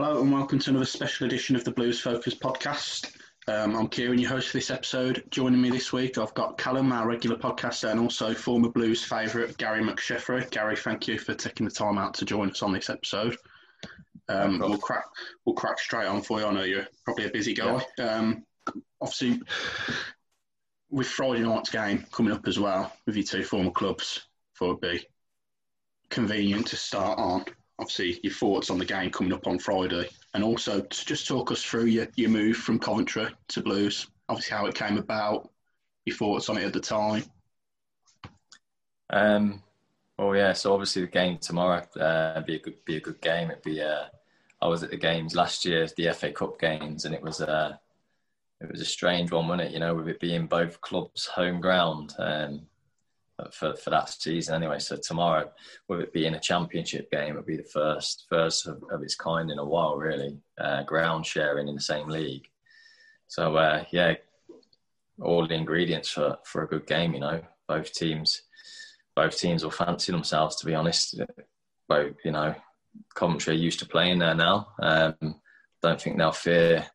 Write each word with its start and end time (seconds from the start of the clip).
Hello 0.00 0.22
and 0.22 0.32
welcome 0.32 0.60
to 0.60 0.70
another 0.70 0.84
special 0.84 1.26
edition 1.26 1.56
of 1.56 1.64
the 1.64 1.72
Blues 1.72 1.98
Focus 1.98 2.32
podcast. 2.32 3.12
Um, 3.48 3.74
I'm 3.74 3.88
Kieran, 3.88 4.20
your 4.20 4.30
host 4.30 4.50
for 4.50 4.58
this 4.58 4.70
episode. 4.70 5.24
Joining 5.28 5.60
me 5.60 5.70
this 5.70 5.92
week, 5.92 6.18
I've 6.18 6.34
got 6.34 6.56
Callum, 6.56 6.92
our 6.92 7.04
regular 7.04 7.36
podcaster, 7.36 7.90
and 7.90 7.98
also 7.98 8.32
former 8.32 8.68
Blues 8.68 9.02
favourite 9.02 9.58
Gary 9.58 9.82
McSheffrey. 9.82 10.48
Gary, 10.52 10.76
thank 10.76 11.08
you 11.08 11.18
for 11.18 11.34
taking 11.34 11.66
the 11.66 11.72
time 11.72 11.98
out 11.98 12.14
to 12.14 12.24
join 12.24 12.48
us 12.48 12.62
on 12.62 12.72
this 12.72 12.88
episode. 12.88 13.36
Um, 14.28 14.60
we'll 14.60 14.78
crack 14.78 15.06
we'll 15.44 15.56
crack 15.56 15.80
straight 15.80 16.06
on 16.06 16.22
for 16.22 16.38
you. 16.38 16.46
I 16.46 16.52
know 16.52 16.62
you're 16.62 16.86
probably 17.04 17.24
a 17.24 17.32
busy 17.32 17.54
guy. 17.54 17.84
Um, 17.98 18.44
obviously, 19.00 19.42
with 20.90 21.08
Friday 21.08 21.42
night's 21.42 21.70
game 21.70 22.06
coming 22.12 22.32
up 22.32 22.46
as 22.46 22.56
well 22.56 22.92
with 23.04 23.16
your 23.16 23.24
two 23.24 23.42
former 23.42 23.72
clubs, 23.72 24.24
thought 24.56 24.78
it'd 24.80 25.00
be 25.00 25.06
convenient 26.08 26.68
to 26.68 26.76
start 26.76 27.18
on 27.18 27.46
obviously 27.78 28.20
your 28.22 28.32
thoughts 28.32 28.70
on 28.70 28.78
the 28.78 28.84
game 28.84 29.10
coming 29.10 29.32
up 29.32 29.46
on 29.46 29.58
Friday, 29.58 30.08
and 30.34 30.44
also 30.44 30.80
to 30.80 31.06
just 31.06 31.26
talk 31.26 31.50
us 31.50 31.62
through 31.62 31.86
your, 31.86 32.08
your 32.16 32.30
move 32.30 32.56
from 32.56 32.78
Coventry 32.78 33.28
to 33.48 33.62
Blues. 33.62 34.08
Obviously, 34.28 34.56
how 34.56 34.66
it 34.66 34.74
came 34.74 34.98
about, 34.98 35.50
your 36.04 36.16
thoughts 36.16 36.48
on 36.48 36.58
it 36.58 36.64
at 36.64 36.72
the 36.72 36.80
time. 36.80 37.24
Um, 39.10 39.62
well, 40.18 40.34
yeah. 40.34 40.52
So 40.52 40.72
obviously 40.72 41.02
the 41.02 41.08
game 41.08 41.38
tomorrow 41.38 41.86
uh, 41.98 42.40
be 42.42 42.56
a 42.56 42.58
good 42.58 42.84
be 42.84 42.96
a 42.96 43.00
good 43.00 43.20
game. 43.20 43.50
It'd 43.50 43.62
be. 43.62 43.80
Uh, 43.80 44.06
I 44.60 44.66
was 44.66 44.82
at 44.82 44.90
the 44.90 44.96
games 44.96 45.36
last 45.36 45.64
year, 45.64 45.86
the 45.96 46.12
FA 46.12 46.32
Cup 46.32 46.58
games, 46.58 47.04
and 47.04 47.14
it 47.14 47.22
was 47.22 47.40
uh, 47.40 47.76
it 48.60 48.70
was 48.70 48.80
a 48.80 48.84
strange 48.84 49.30
one, 49.30 49.46
wasn't 49.46 49.68
it? 49.68 49.72
You 49.72 49.78
know, 49.78 49.94
with 49.94 50.08
it 50.08 50.20
being 50.20 50.46
both 50.46 50.80
clubs' 50.80 51.26
home 51.26 51.60
ground. 51.60 52.14
Um, 52.18 52.62
for, 53.52 53.74
for 53.76 53.90
that 53.90 54.08
season 54.08 54.54
anyway. 54.54 54.78
So 54.78 54.96
tomorrow, 54.96 55.50
with 55.88 56.00
it 56.00 56.12
being 56.12 56.34
a 56.34 56.40
championship 56.40 57.10
game, 57.10 57.30
it'll 57.30 57.42
be 57.42 57.56
the 57.56 57.62
first 57.62 58.26
first 58.28 58.66
of, 58.66 58.82
of 58.90 59.02
its 59.02 59.14
kind 59.14 59.50
in 59.50 59.58
a 59.58 59.64
while, 59.64 59.96
really. 59.96 60.38
Uh, 60.58 60.82
ground 60.82 61.24
sharing 61.24 61.68
in 61.68 61.74
the 61.74 61.80
same 61.80 62.08
league. 62.08 62.46
So 63.28 63.56
uh, 63.56 63.84
yeah, 63.90 64.14
all 65.20 65.46
the 65.46 65.54
ingredients 65.54 66.10
for, 66.10 66.38
for 66.44 66.62
a 66.62 66.68
good 66.68 66.86
game. 66.86 67.14
You 67.14 67.20
know, 67.20 67.40
both 67.66 67.92
teams 67.92 68.42
both 69.14 69.36
teams 69.36 69.64
will 69.64 69.70
fancy 69.72 70.12
themselves. 70.12 70.56
To 70.56 70.66
be 70.66 70.74
honest, 70.74 71.20
both 71.88 72.14
you 72.24 72.32
know, 72.32 72.54
Coventry 73.14 73.56
used 73.56 73.80
to 73.80 73.86
playing 73.86 74.20
there 74.20 74.34
now. 74.34 74.68
Um, 74.80 75.40
don't 75.82 76.00
think 76.00 76.18
they'll 76.18 76.32
fear 76.32 76.86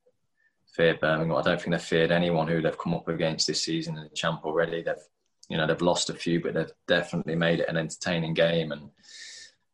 fear 0.74 0.98
Birmingham. 1.00 1.38
I 1.38 1.42
don't 1.42 1.62
think 1.62 1.72
they've 1.72 1.82
feared 1.82 2.12
anyone 2.12 2.48
who 2.48 2.62
they've 2.62 2.78
come 2.78 2.94
up 2.96 3.08
against 3.08 3.48
this 3.48 3.64
season 3.64 3.98
in 3.98 4.04
the 4.04 4.10
champ 4.10 4.42
already. 4.44 4.82
They've 4.82 4.96
you 5.50 5.58
know 5.58 5.68
they've 5.68 5.82
lost 5.82 6.10
a 6.10 6.14
few, 6.14 6.42
but 6.42 6.54
they've 6.54 6.72
definitely 6.88 7.36
made 7.36 7.60
it 7.60 7.70
an 7.70 7.78
entertaining 7.78 8.34
game. 8.34 8.72
And 8.72 8.90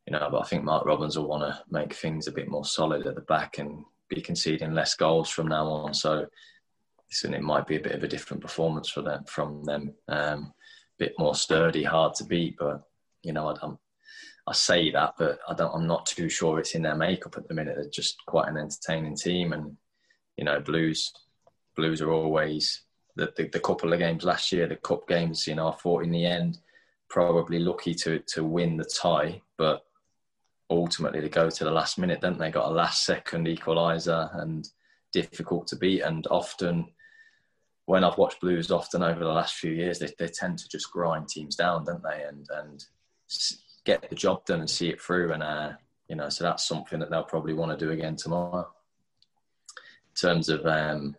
you 0.05 0.13
know, 0.13 0.27
but 0.31 0.41
I 0.41 0.45
think 0.45 0.63
Mark 0.63 0.85
Robins 0.85 1.17
will 1.17 1.27
want 1.27 1.43
to 1.43 1.61
make 1.69 1.93
things 1.93 2.27
a 2.27 2.31
bit 2.31 2.49
more 2.49 2.65
solid 2.65 3.05
at 3.05 3.15
the 3.15 3.21
back 3.21 3.59
and 3.59 3.83
be 4.09 4.21
conceding 4.21 4.73
less 4.73 4.95
goals 4.95 5.29
from 5.29 5.47
now 5.47 5.67
on. 5.67 5.93
So 5.93 6.25
it 7.23 7.41
might 7.41 7.67
be 7.67 7.75
a 7.75 7.81
bit 7.81 7.93
of 7.93 8.03
a 8.03 8.07
different 8.07 8.41
performance 8.41 8.89
for 8.89 9.01
them 9.01 9.23
from 9.25 9.63
them. 9.63 9.93
Um, 10.07 10.53
a 10.99 11.05
bit 11.05 11.13
more 11.17 11.35
sturdy, 11.35 11.83
hard 11.83 12.15
to 12.15 12.23
beat, 12.23 12.57
but 12.59 12.83
you 13.23 13.33
know, 13.33 13.49
I. 13.49 13.69
I 14.47 14.53
say 14.53 14.89
that, 14.89 15.13
but 15.19 15.37
I 15.47 15.53
don't. 15.53 15.75
I'm 15.75 15.85
not 15.85 16.07
too 16.07 16.27
sure 16.27 16.57
it's 16.57 16.73
in 16.73 16.81
their 16.81 16.95
makeup 16.95 17.35
at 17.37 17.47
the 17.47 17.53
minute. 17.53 17.75
They're 17.75 17.87
just 17.87 18.17
quite 18.25 18.47
an 18.47 18.57
entertaining 18.57 19.15
team, 19.15 19.53
and 19.53 19.77
you 20.37 20.43
know, 20.43 20.59
Blues, 20.59 21.13
Blues 21.75 22.01
are 22.01 22.11
always 22.11 22.81
the, 23.19 23.33
the, 23.35 23.49
the, 23.49 23.59
couple 23.59 23.93
of 23.93 23.99
games 23.99 24.23
last 24.23 24.51
year, 24.51 24.67
the 24.67 24.75
cup 24.75 25.07
games, 25.07 25.45
you 25.47 25.55
know, 25.55 25.67
I 25.69 25.75
thought 25.75 26.03
in 26.03 26.11
the 26.11 26.25
end, 26.25 26.59
probably 27.09 27.59
lucky 27.59 27.93
to 27.95 28.19
to 28.19 28.43
win 28.43 28.77
the 28.77 28.85
tie, 28.85 29.41
but 29.57 29.83
ultimately 30.69 31.19
they 31.19 31.29
go 31.29 31.49
to 31.49 31.63
the 31.63 31.71
last 31.71 31.97
minute, 31.97 32.21
don't 32.21 32.37
they? 32.37 32.51
Got 32.51 32.69
a 32.69 32.73
last 32.73 33.05
second 33.05 33.47
equaliser 33.47 34.41
and 34.41 34.67
difficult 35.11 35.67
to 35.67 35.75
beat. 35.75 36.01
And 36.01 36.27
often, 36.29 36.87
when 37.85 38.03
I've 38.03 38.17
watched 38.17 38.41
Blues, 38.41 38.71
often 38.71 39.01
over 39.01 39.19
the 39.19 39.31
last 39.31 39.55
few 39.55 39.71
years, 39.71 39.99
they, 39.99 40.11
they 40.19 40.27
tend 40.27 40.59
to 40.59 40.69
just 40.69 40.91
grind 40.91 41.27
teams 41.27 41.55
down, 41.55 41.85
don't 41.85 42.03
they? 42.03 42.23
And 42.23 42.47
and 42.51 42.85
get 43.85 44.09
the 44.09 44.15
job 44.15 44.45
done 44.45 44.59
and 44.59 44.69
see 44.69 44.89
it 44.89 45.01
through. 45.01 45.33
And 45.33 45.43
uh, 45.43 45.71
you 46.07 46.15
know, 46.15 46.29
so 46.29 46.43
that's 46.43 46.67
something 46.67 46.99
that 46.99 47.09
they'll 47.09 47.23
probably 47.23 47.53
want 47.53 47.77
to 47.77 47.85
do 47.85 47.91
again 47.91 48.15
tomorrow. 48.15 48.67
In 50.09 50.29
terms 50.29 50.49
of 50.49 50.65
um, 50.65 51.15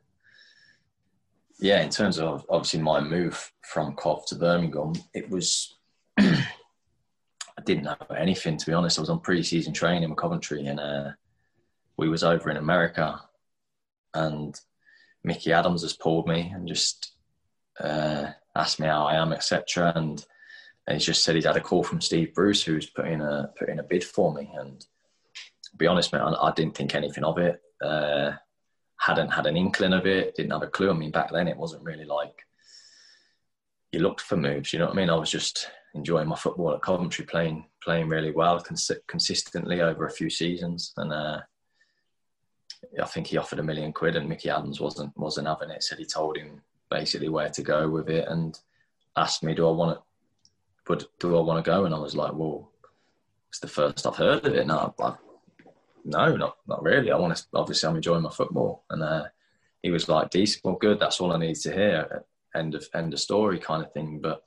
yeah, 1.61 1.83
in 1.83 1.91
terms 1.91 2.19
of 2.19 2.45
obviously 2.49 2.81
my 2.81 3.01
move 3.01 3.53
from 3.63 3.95
Cov 3.95 4.27
to 4.27 4.35
Birmingham, 4.35 4.95
it 5.15 5.29
was 5.31 5.77
I 6.19 7.63
didn't 7.65 7.85
know 7.85 7.97
anything 8.17 8.57
to 8.57 8.67
be 8.67 8.73
honest. 8.73 8.99
I 8.99 9.03
was 9.03 9.11
on 9.11 9.21
pre-season 9.21 9.73
training 9.73 10.09
with 10.09 10.19
Coventry, 10.19 10.67
and 10.67 10.81
uh, 10.81 11.11
we 11.97 12.09
was 12.09 12.25
over 12.25 12.51
in 12.51 12.57
America, 12.57 13.21
and 14.15 14.59
Micky 15.23 15.53
Adams 15.53 15.83
has 15.83 15.93
pulled 15.93 16.27
me 16.27 16.51
and 16.55 16.67
just 16.67 17.13
uh, 17.79 18.31
asked 18.57 18.81
me 18.81 18.87
how 18.87 19.07
I 19.07 19.17
am, 19.17 19.33
etc. 19.33 19.93
And, 19.95 20.25
he's 20.91 21.05
just 21.05 21.23
said 21.23 21.37
he's 21.37 21.45
had 21.45 21.57
a 21.57 21.61
call 21.61 21.85
from 21.85 22.01
Steve 22.01 22.35
Bruce, 22.35 22.65
who's 22.65 22.91
putting 22.91 23.21
a 23.21 23.53
putting 23.57 23.79
a 23.79 23.83
bid 23.85 24.03
for 24.03 24.35
me. 24.35 24.51
And 24.59 24.85
be 25.77 25.87
honest, 25.87 26.13
man, 26.13 26.23
I, 26.23 26.49
I 26.49 26.53
didn't 26.53 26.75
think 26.75 26.97
anything 26.97 27.23
of 27.23 27.39
it. 27.39 27.61
Uh, 27.81 28.33
hadn't 29.01 29.31
had 29.31 29.47
an 29.47 29.57
inkling 29.57 29.95
of 29.95 30.07
it, 30.07 30.35
didn't 30.35 30.53
have 30.53 30.63
a 30.63 30.67
clue. 30.67 30.91
I 30.91 30.93
mean, 30.93 31.11
back 31.11 31.33
then 31.33 31.49
it 31.49 31.57
wasn't 31.57 31.83
really 31.83 32.05
like 32.05 32.35
you 33.93 34.01
looked 34.01 34.21
for 34.21 34.37
moves. 34.37 34.73
You 34.73 34.79
know 34.79 34.87
what 34.87 34.95
I 34.95 34.97
mean? 34.97 35.11
I 35.11 35.17
was 35.17 35.31
just 35.31 35.71
enjoying 35.95 36.29
my 36.29 36.37
football 36.37 36.75
at 36.75 36.83
Coventry, 36.83 37.25
playing 37.25 37.65
playing 37.83 38.09
really 38.09 38.31
well 38.31 38.61
cons- 38.61 38.91
consistently 39.07 39.81
over 39.81 40.07
a 40.07 40.11
few 40.11 40.29
seasons, 40.29 40.93
and 40.99 41.13
uh, 41.13 41.41
I 43.03 43.07
think 43.07 43.27
he 43.27 43.39
offered 43.39 43.59
a 43.59 43.65
million 43.65 43.93
quid, 43.93 44.17
and 44.17 44.29
Micky 44.29 44.51
Adams 44.51 44.81
wasn't 44.81 45.17
wasn't 45.17 45.49
having 45.49 45.71
it. 45.71 45.83
Said 45.83 45.99
he 45.99 46.05
told 46.05 46.37
him 46.37 46.61
basically 46.91 47.31
where 47.31 47.49
to 47.49 47.63
go 47.63 47.89
with 47.89 48.11
it, 48.11 48.29
and 48.29 48.59
asked 49.17 49.43
me, 49.43 49.55
"Do 49.55 49.67
I 49.67 49.73
want 49.73 49.97
to? 49.97 50.03
But 50.87 51.07
do 51.19 51.39
I 51.39 51.41
want 51.41 51.65
to 51.65 51.69
go?" 51.71 51.87
And 51.87 51.95
I 51.95 51.99
was 51.99 52.15
like, 52.15 52.33
"Well." 52.35 52.71
it's 53.49 53.59
the 53.59 53.67
first 53.67 54.07
I've 54.07 54.15
heard 54.15 54.47
of 54.47 54.55
it. 54.55 54.65
No, 54.65 54.95
I, 55.01 55.15
no, 56.05 56.37
not 56.37 56.57
not 56.67 56.83
really. 56.83 57.11
I 57.11 57.17
want 57.17 57.37
to. 57.37 57.45
Obviously, 57.55 57.89
I'm 57.89 57.97
enjoying 57.97 58.23
my 58.23 58.31
football, 58.31 58.85
and 58.91 59.03
uh, 59.03 59.25
he 59.83 59.91
was 59.91 60.09
like, 60.09 60.31
"Decent, 60.31 60.65
well, 60.65 60.77
good. 60.77 60.99
That's 60.99 61.21
all 61.21 61.33
I 61.33 61.39
need 61.39 61.57
to 61.57 61.73
hear." 61.73 62.25
End 62.55 62.75
of 62.75 62.87
end 62.95 63.13
of 63.13 63.21
story, 63.21 63.59
kind 63.59 63.85
of 63.85 63.93
thing. 63.93 64.21
But 64.21 64.45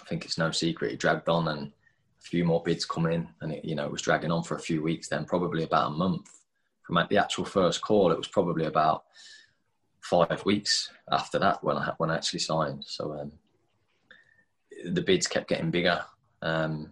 I 0.00 0.04
think 0.06 0.24
it's 0.24 0.38
no 0.38 0.50
secret 0.50 0.90
he 0.90 0.96
dragged 0.96 1.28
on, 1.28 1.48
and 1.48 1.68
a 1.68 2.22
few 2.22 2.44
more 2.44 2.62
bids 2.62 2.84
come 2.84 3.06
in, 3.06 3.28
and 3.40 3.52
it, 3.52 3.64
you 3.64 3.74
know, 3.74 3.86
it 3.86 3.92
was 3.92 4.02
dragging 4.02 4.30
on 4.30 4.42
for 4.42 4.56
a 4.56 4.60
few 4.60 4.82
weeks. 4.82 5.08
Then 5.08 5.24
probably 5.24 5.64
about 5.64 5.92
a 5.92 5.94
month 5.94 6.30
from 6.82 7.06
the 7.08 7.18
actual 7.18 7.44
first 7.44 7.80
call. 7.80 8.12
It 8.12 8.18
was 8.18 8.28
probably 8.28 8.66
about 8.66 9.04
five 10.02 10.44
weeks 10.44 10.90
after 11.10 11.38
that 11.38 11.62
when 11.62 11.76
I 11.76 11.92
when 11.98 12.10
I 12.10 12.16
actually 12.16 12.40
signed. 12.40 12.84
So 12.86 13.12
um, 13.12 13.32
the 14.84 15.02
bids 15.02 15.26
kept 15.26 15.48
getting 15.48 15.70
bigger. 15.70 16.04
Um, 16.42 16.90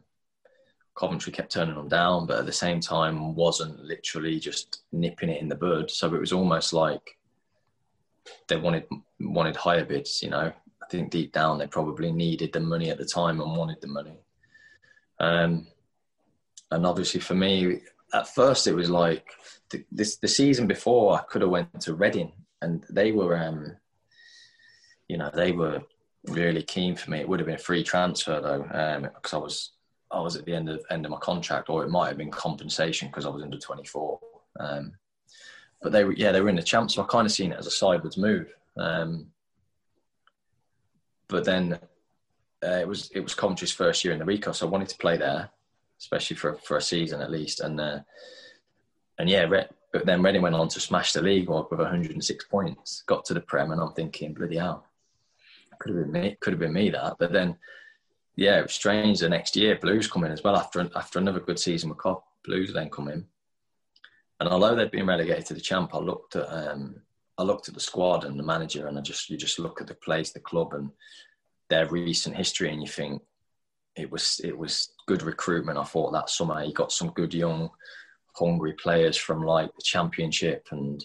Coventry 1.01 1.33
kept 1.33 1.53
turning 1.53 1.77
them 1.77 1.89
down, 1.89 2.27
but 2.27 2.41
at 2.41 2.47
the 2.47 2.53
same 2.53 2.79
time 2.79 3.35
wasn't 3.35 3.83
literally 3.83 4.39
just 4.39 4.83
nipping 4.93 5.31
it 5.31 5.41
in 5.41 5.49
the 5.49 5.55
bud. 5.55 5.91
So 5.91 6.15
it 6.15 6.21
was 6.21 6.33
almost 6.33 6.75
like 6.75 7.17
they 8.49 8.59
wanted 8.59 8.85
wanted 9.19 9.57
higher 9.57 9.87
bids. 9.87 10.23
You 10.23 10.29
know, 10.29 10.53
I 10.83 10.87
think 10.91 11.11
deep 11.11 11.33
down 11.33 11.57
they 11.57 11.67
probably 11.67 12.13
needed 12.13 12.53
the 12.53 12.61
money 12.61 12.91
at 12.91 12.99
the 12.99 13.07
time 13.07 13.41
and 13.41 13.57
wanted 13.57 13.81
the 13.81 13.87
money. 13.87 14.19
Um, 15.19 15.69
and 16.71 16.85
obviously 16.85 17.21
for 17.21 17.35
me, 17.35 17.81
at 18.13 18.29
first 18.29 18.67
it 18.67 18.75
was 18.75 18.91
like 18.91 19.27
the, 19.71 19.83
this 19.91 20.17
the 20.17 20.29
season 20.29 20.67
before 20.67 21.19
I 21.19 21.23
could 21.23 21.41
have 21.41 21.51
went 21.51 21.81
to 21.81 21.95
Reading 21.95 22.33
and 22.61 22.85
they 22.91 23.13
were, 23.13 23.39
um, 23.39 23.75
you 25.09 25.17
know, 25.17 25.31
they 25.33 25.53
were 25.53 25.81
really 26.27 26.63
keen 26.63 26.95
for 26.95 27.11
me. 27.11 27.21
It 27.21 27.29
would 27.29 27.41
have 27.41 27.47
been 27.47 27.55
a 27.55 27.59
free 27.59 27.83
transfer 27.83 28.39
though, 28.43 28.65
because 29.15 29.33
um, 29.33 29.41
I 29.41 29.43
was 29.43 29.73
I 30.11 30.21
was 30.21 30.37
at 30.37 30.45
the 30.45 30.55
end 30.55 30.69
of 30.69 30.85
end 30.91 31.05
of 31.05 31.11
my 31.11 31.19
contract, 31.19 31.69
or 31.69 31.85
it 31.85 31.91
might 31.91 32.09
have 32.09 32.19
been 32.19 32.31
compensation 32.31 33.09
because 33.09 33.27
I 33.27 33.31
was 33.31 33.43
under 33.43 33.59
twenty 33.59 33.85
four. 33.85 34.21
Um, 34.59 34.93
but 35.83 35.93
they 35.93 36.05
were 36.05 36.13
yeah 36.13 36.33
they 36.33 36.41
were 36.41 36.49
in 36.49 36.57
the 36.57 36.63
champs, 36.63 36.95
so 36.95 37.03
I 37.03 37.07
kind 37.07 37.27
of 37.27 37.33
seen 37.33 37.53
it 37.53 37.59
as 37.59 37.67
a 37.67 37.71
sideways 37.71 38.17
move. 38.17 38.53
Um, 38.77 39.27
but 41.29 41.45
then 41.45 41.79
uh, 42.65 42.79
it 42.81 42.89
was 42.89 43.11
it 43.15 43.21
was 43.21 43.35
Coventry's 43.35 43.73
first 43.73 44.05
year 44.05 44.13
in 44.13 44.19
the 44.19 44.25
Ricoh, 44.25 44.55
so 44.55 44.67
I 44.67 44.71
wanted 44.71 44.89
to 44.89 44.99
play 44.99 45.17
there, 45.17 45.51
especially 45.99 46.37
for 46.37 46.55
for 46.55 46.77
a 46.77 46.83
season 46.83 47.21
at 47.21 47.31
least. 47.31 47.61
And 47.61 47.81
uh, 47.81 48.01
and 49.19 49.29
yeah, 49.29 49.47
but 49.93 50.07
then 50.07 50.23
Reading 50.23 50.43
went 50.43 50.55
on 50.55 50.69
to 50.69 50.81
smash 50.81 51.13
the 51.13 51.23
league 51.23 51.49
with 51.49 51.71
106 51.71 52.45
points, 52.45 53.03
got 53.07 53.25
to 53.25 53.35
the 53.35 53.41
Prem, 53.41 53.73
and 53.73 53.81
I'm 53.81 53.93
thinking, 53.93 54.35
bloody 54.35 54.57
hell, 54.57 54.87
could 55.79 55.95
have 55.95 56.05
been 56.05 56.13
me. 56.13 56.37
Could 56.41 56.53
have 56.53 56.61
been 56.61 56.73
me 56.73 56.91
that. 56.91 57.17
But 57.19 57.33
then, 57.33 57.57
yeah, 58.41 58.59
it 58.59 58.63
was 58.63 58.73
strange. 58.73 59.21
The 59.21 59.29
next 59.29 59.55
year, 59.55 59.77
Blues 59.77 60.11
come 60.11 60.25
in 60.25 60.33
as 60.33 60.43
well 60.43 60.57
after 60.57 60.89
after 60.97 61.19
another 61.19 61.41
good 61.41 61.59
season 61.59 61.91
with 61.91 61.99
Cov. 61.99 62.23
Blues 62.43 62.73
then 62.73 62.89
come 62.89 63.09
in, 63.09 63.27
and 64.41 64.49
although 64.49 64.75
they'd 64.75 64.91
been 64.91 65.07
relegated 65.07 65.45
to 65.47 65.55
the 65.55 65.61
champ, 65.61 65.95
I 65.95 65.99
looked 65.99 66.37
at 66.37 66.47
um, 66.47 67.03
I 67.37 67.43
looked 67.43 67.69
at 67.69 67.75
the 67.75 67.81
squad 67.81 68.25
and 68.25 68.39
the 68.39 68.43
manager, 68.43 68.89
and 68.89 68.99
I 68.99 69.03
just 69.03 69.29
you 69.29 69.37
just 69.37 69.59
look 69.59 69.83
at 69.83 69.87
the 69.87 69.95
place, 69.95 70.33
the 70.33 70.41
club, 70.41 70.73
and 70.73 70.91
their 71.69 71.87
recent 71.89 72.35
history, 72.35 72.73
and 72.73 72.81
you 72.81 72.89
think 72.89 73.21
it 73.95 74.11
was 74.11 74.41
it 74.43 74.57
was 74.57 74.95
good 75.07 75.23
recruitment. 75.23 75.77
I 75.77 75.85
thought 75.85 76.13
that 76.13 76.31
summer 76.31 76.63
he 76.63 76.73
got 76.73 76.93
some 76.93 77.11
good 77.11 77.35
young 77.35 77.69
hungry 78.37 78.73
players 78.73 79.19
from 79.19 79.43
like 79.43 79.71
the 79.75 79.83
championship 79.83 80.69
and 80.71 81.05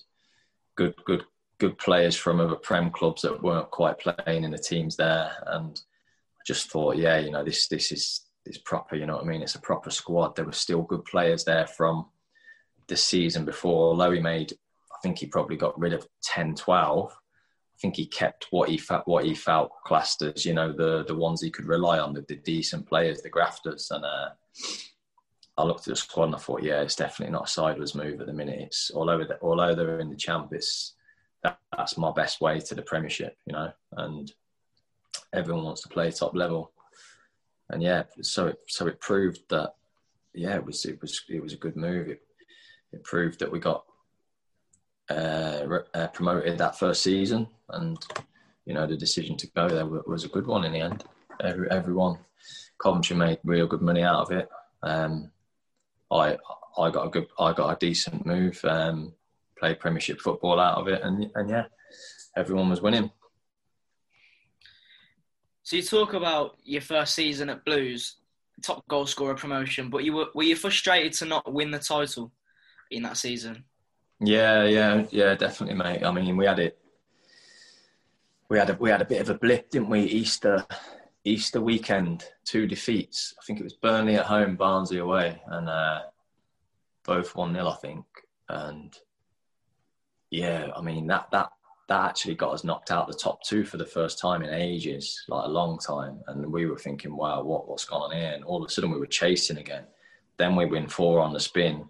good 0.78 0.96
good 1.04 1.26
good 1.58 1.78
players 1.80 2.16
from 2.16 2.40
other 2.40 2.56
prem 2.56 2.92
clubs 2.92 3.24
that 3.24 3.44
weren't 3.44 3.72
quite 3.72 4.00
playing 4.00 4.46
in 4.46 4.52
the 4.52 4.58
teams 4.58 4.96
there 4.96 5.34
and 5.48 5.82
just 6.46 6.70
thought 6.70 6.98
yeah 6.98 7.18
you 7.18 7.32
know 7.32 7.44
this 7.44 7.68
this 7.68 7.92
is 7.92 8.26
is 8.46 8.58
proper 8.60 8.96
you 8.96 9.06
know 9.06 9.16
what 9.16 9.24
I 9.24 9.28
mean? 9.28 9.42
It's 9.42 9.56
a 9.56 9.62
proper 9.62 9.90
squad. 9.90 10.36
There 10.36 10.46
were 10.46 10.52
still 10.52 10.84
good 10.84 11.04
players 11.06 11.44
there 11.44 11.68
from 11.68 12.06
the 12.88 12.96
season 12.96 13.46
before. 13.46 13.90
Although 13.90 14.12
he 14.12 14.20
made 14.20 14.54
I 14.92 14.98
think 15.02 15.18
he 15.18 15.26
probably 15.26 15.58
got 15.58 15.80
rid 15.80 15.94
of 15.94 16.08
10 16.24 16.56
12 16.56 17.12
I 17.12 17.78
think 17.80 17.96
he 17.96 18.06
kept 18.06 18.48
what 18.52 18.70
he 18.70 18.78
felt 18.78 19.08
what 19.08 19.26
he 19.26 19.34
felt 19.36 19.72
classed 19.86 20.22
as 20.22 20.46
you 20.46 20.54
know 20.54 20.72
the 20.72 21.04
the 21.06 21.16
ones 21.16 21.42
he 21.42 21.52
could 21.52 21.66
rely 21.66 22.00
on 22.00 22.14
the, 22.14 22.24
the 22.28 22.36
decent 22.36 22.88
players 22.88 23.22
the 23.22 23.30
grafters. 23.30 23.90
And 23.92 24.06
uh 24.06 24.30
I 25.58 25.64
looked 25.64 25.88
at 25.88 25.94
the 25.94 25.96
squad 25.96 26.26
and 26.26 26.36
I 26.36 26.38
thought, 26.38 26.64
yeah, 26.64 26.82
it's 26.82 26.98
definitely 26.98 27.32
not 27.32 27.48
a 27.48 27.52
sideways 27.52 27.96
move 27.96 28.20
at 28.20 28.28
the 28.28 28.34
minute. 28.34 28.60
It's 28.60 28.92
although 28.94 29.26
although 29.42 29.74
they're 29.74 30.00
in 30.00 30.10
the 30.10 30.16
champ, 30.16 30.50
it's 30.52 30.94
that, 31.44 31.60
that's 31.76 31.98
my 31.98 32.12
best 32.12 32.42
way 32.42 32.60
to 32.60 32.76
the 32.76 32.82
Premiership, 32.82 33.38
you 33.46 33.54
know. 33.54 33.72
And 33.94 34.32
everyone 35.34 35.64
wants 35.64 35.82
to 35.82 35.90
play 35.90 36.12
top 36.12 36.36
level, 36.36 36.72
and 37.70 37.82
yeah, 37.82 38.04
so 38.22 38.48
it 38.48 38.60
so 38.68 38.88
it 38.88 39.00
proved 39.00 39.42
that 39.50 39.76
yeah, 40.34 40.56
it 40.56 40.66
was 40.66 40.86
it 40.86 41.02
was 41.02 41.24
it 41.30 41.42
was 41.42 41.54
a 41.54 41.58
good 41.58 41.76
move. 41.76 42.08
It, 42.08 42.22
it 42.92 43.04
proved 43.04 43.40
that 43.40 43.52
we 43.52 43.60
got 43.60 43.84
uh, 45.10 45.80
uh, 45.94 46.08
promoted 46.08 46.58
that 46.58 46.78
first 46.78 47.04
season, 47.04 47.48
and 47.70 47.98
you 48.66 48.74
know 48.74 48.88
the 48.88 48.98
decision 48.98 49.38
to 49.38 49.48
go 49.48 49.68
there 49.68 49.86
was 49.86 50.24
a 50.24 50.30
good 50.30 50.48
one 50.48 50.66
in 50.66 50.74
the 50.74 50.80
end. 50.80 51.04
Every, 51.42 51.70
everyone, 51.70 52.18
Coventry 52.82 53.16
made 53.16 53.40
real 53.44 53.68
good 53.68 53.82
money 53.82 54.04
out 54.04 54.22
of 54.22 54.32
it. 54.32 54.50
Um, 54.84 55.32
I 56.12 56.38
I 56.78 56.90
got 56.90 57.08
a 57.08 57.10
good 57.10 57.28
I 57.40 57.54
got 57.54 57.72
a 57.72 57.80
decent 57.80 58.26
move, 58.26 58.60
um, 58.66 59.14
played 59.58 59.80
Premiership 59.80 60.20
football 60.20 60.60
out 60.60 60.78
of 60.78 60.88
it, 60.88 61.02
and 61.04 61.30
and 61.36 61.50
yeah, 61.50 61.66
everyone 62.36 62.70
was 62.70 62.82
winning. 62.82 63.12
So 65.66 65.76
you 65.76 65.82
talk 65.82 66.14
about 66.14 66.58
your 66.64 66.82
first 66.82 67.16
season 67.16 67.50
at 67.50 67.66
Blues, 67.66 68.18
top 68.62 68.88
goal 68.88 69.08
scorer 69.08 69.34
promotion, 69.34 69.90
but 69.90 70.04
you 70.04 70.14
were 70.14 70.28
were 70.36 70.44
you 70.44 70.56
frustrated 70.56 71.14
to 71.14 71.26
not 71.26 71.52
win 71.52 71.72
the 71.72 71.80
title 71.80 72.32
in 72.92 73.02
that 73.02 73.18
season? 73.18 73.64
Yeah, 74.20 74.66
yeah, 74.66 75.06
yeah, 75.10 75.34
definitely, 75.34 75.76
mate. 75.76 76.04
I 76.04 76.12
mean, 76.12 76.38
we 76.38 76.46
had 76.46 76.60
it. 76.60 76.78
We 78.48 78.60
had 78.60 78.70
a 78.70 78.76
we 78.76 78.92
had 78.92 79.02
a 79.02 79.06
bit 79.06 79.22
of 79.22 79.32
a 79.32 79.40
blip, 79.40 79.72
didn't 79.72 79.90
we? 79.90 80.02
Easter 80.02 80.64
Easter 81.24 81.60
weekend, 81.60 82.26
two 82.44 82.68
defeats. 82.68 83.34
I 83.42 83.44
think 83.44 83.60
it 83.60 83.64
was 83.64 83.74
Burnley 83.74 84.18
at 84.18 84.28
home, 84.28 84.56
Barnsley 84.56 85.00
away, 85.00 85.42
and 85.48 85.68
uh, 85.68 86.02
both 87.04 87.36
one 87.36 87.54
0 87.54 87.68
I 87.68 87.76
think. 87.78 88.06
And 88.50 88.96
yeah, 90.30 90.68
I 90.76 90.82
mean 90.82 91.08
that 91.08 91.32
that 91.32 91.50
that 91.88 92.10
actually 92.10 92.36
got 92.36 92.54
us 92.54 92.64
knocked 92.64 92.92
out 92.92 93.08
the 93.08 93.14
top 93.14 93.44
two 93.44 93.64
for 93.64 93.78
the 93.78 93.86
first 93.86 94.18
time 94.18 94.42
in 94.42 94.54
ages, 94.54 95.24
like 95.28 95.46
a 95.46 95.50
long 95.50 95.78
time. 95.78 96.20
And 96.28 96.52
we 96.52 96.66
were 96.66 96.80
thinking, 96.80 97.16
wow, 97.16 97.44
what 97.44 97.68
what's 97.68 97.86
gone 97.86 98.02
on 98.02 98.16
here? 98.16 98.32
And 98.34 98.44
all 98.44 98.64
of 98.64 98.68
a 98.68 98.72
sudden 98.72 98.92
we 98.92 99.00
were 99.00 99.06
chasing 99.06 99.58
again. 99.58 99.86
Then 100.38 100.56
we 100.56 100.66
win 100.66 100.88
four 100.88 101.20
on 101.20 101.32
the 101.32 101.40
spin, 101.40 101.86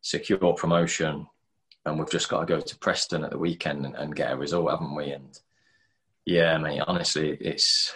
secure 0.00 0.54
promotion, 0.54 1.26
and 1.84 1.98
we've 1.98 2.10
just 2.10 2.28
got 2.28 2.40
to 2.40 2.46
go 2.46 2.60
to 2.60 2.78
Preston 2.78 3.24
at 3.24 3.30
the 3.30 3.38
weekend 3.38 3.84
and, 3.84 3.96
and 3.96 4.14
get 4.14 4.32
a 4.32 4.36
result, 4.36 4.70
haven't 4.70 4.94
we? 4.94 5.10
And 5.10 5.38
yeah, 6.24 6.56
mate, 6.58 6.82
honestly, 6.86 7.36
it's 7.40 7.94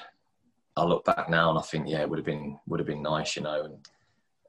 I 0.76 0.84
look 0.84 1.04
back 1.04 1.28
now 1.28 1.50
and 1.50 1.58
I 1.58 1.62
think, 1.62 1.88
yeah, 1.88 2.00
it 2.00 2.10
would 2.10 2.18
have 2.18 2.26
been 2.26 2.58
would 2.66 2.80
have 2.80 2.86
been 2.86 3.02
nice, 3.02 3.36
you 3.36 3.42
know. 3.42 3.64
And 3.64 3.86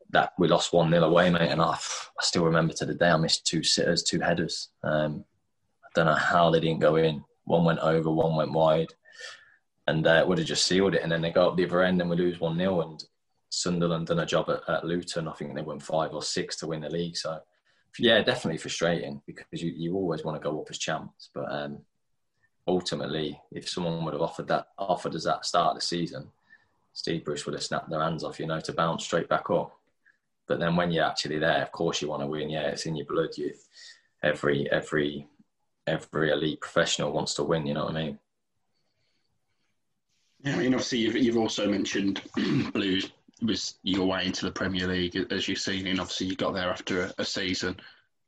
that 0.09 0.33
we 0.39 0.47
lost 0.47 0.73
one 0.73 0.89
nil 0.89 1.03
away, 1.03 1.29
mate, 1.29 1.51
and 1.51 1.61
I, 1.61 1.73
I 1.73 2.21
still 2.21 2.45
remember 2.45 2.73
to 2.73 2.85
the 2.85 2.93
day 2.95 3.09
I 3.09 3.17
missed 3.17 3.45
two 3.45 3.63
sitters, 3.63 4.03
two 4.03 4.19
headers. 4.19 4.69
Um, 4.83 5.25
don't 5.93 6.05
know 6.05 6.13
how 6.13 6.49
they 6.49 6.59
didn't 6.59 6.79
go 6.79 6.95
in. 6.95 7.23
One 7.45 7.65
went 7.65 7.79
over, 7.79 8.09
one 8.09 8.35
went 8.35 8.51
wide, 8.51 8.93
and 9.87 10.05
uh, 10.07 10.23
would 10.27 10.37
have 10.37 10.47
just 10.47 10.65
sealed 10.65 10.95
it. 10.95 11.03
And 11.03 11.11
then 11.11 11.21
they 11.21 11.31
go 11.31 11.49
up 11.49 11.57
the 11.57 11.65
other 11.65 11.83
end, 11.83 12.01
and 12.01 12.09
we 12.09 12.15
lose 12.15 12.39
one 12.39 12.57
0 12.57 12.81
And 12.81 13.03
Sunderland 13.49 14.07
done 14.07 14.19
a 14.19 14.25
job 14.25 14.49
at, 14.49 14.61
at 14.67 14.85
Luton. 14.85 15.27
I 15.27 15.33
think 15.33 15.55
they 15.55 15.61
won 15.61 15.79
five 15.79 16.13
or 16.13 16.23
six 16.23 16.55
to 16.57 16.67
win 16.67 16.81
the 16.81 16.89
league. 16.89 17.17
So 17.17 17.39
yeah, 17.99 18.21
definitely 18.23 18.57
frustrating 18.57 19.21
because 19.25 19.61
you, 19.61 19.71
you 19.75 19.95
always 19.95 20.23
want 20.23 20.41
to 20.41 20.43
go 20.43 20.59
up 20.59 20.67
as 20.69 20.77
champs, 20.77 21.29
but 21.33 21.51
um, 21.51 21.79
ultimately, 22.67 23.39
if 23.51 23.69
someone 23.69 24.03
would 24.03 24.13
have 24.13 24.21
offered 24.21 24.47
that 24.47 24.67
offered 24.77 25.15
us 25.15 25.25
that 25.25 25.45
start 25.45 25.75
of 25.75 25.75
the 25.75 25.85
season, 25.85 26.31
Steve 26.93 27.23
Bruce 27.23 27.45
would 27.45 27.53
have 27.53 27.63
snapped 27.63 27.89
their 27.89 28.01
hands 28.01 28.23
off, 28.23 28.39
you 28.39 28.47
know, 28.47 28.59
to 28.59 28.73
bounce 28.73 29.03
straight 29.03 29.29
back 29.29 29.49
up. 29.49 29.77
But 30.47 30.59
then 30.59 30.75
when 30.75 30.91
you're 30.91 31.05
actually 31.05 31.39
there, 31.39 31.61
of 31.61 31.71
course 31.71 32.01
you 32.01 32.09
want 32.09 32.21
to 32.21 32.27
win. 32.27 32.49
Yeah, 32.49 32.67
it's 32.67 32.85
in 32.85 32.95
your 32.95 33.05
blood. 33.05 33.29
You 33.37 33.53
every 34.23 34.69
every 34.71 35.27
every 35.87 36.31
elite 36.31 36.61
professional 36.61 37.11
wants 37.11 37.33
to 37.35 37.43
win. 37.43 37.65
You 37.65 37.73
know 37.73 37.85
what 37.85 37.95
I 37.95 38.03
mean? 38.03 38.19
Yeah, 40.43 40.55
I 40.55 40.57
mean, 40.57 40.73
obviously 40.73 40.99
you've 40.99 41.15
you've 41.15 41.37
also 41.37 41.69
mentioned 41.69 42.21
Blues 42.73 43.11
was 43.41 43.75
your 43.83 44.05
way 44.05 44.25
into 44.25 44.45
the 44.45 44.51
Premier 44.51 44.87
League, 44.87 45.15
as 45.31 45.47
you've 45.47 45.59
seen, 45.59 45.87
and 45.87 45.99
obviously 45.99 46.27
you 46.27 46.35
got 46.35 46.53
there 46.53 46.69
after 46.69 47.03
a, 47.03 47.13
a 47.19 47.25
season 47.25 47.77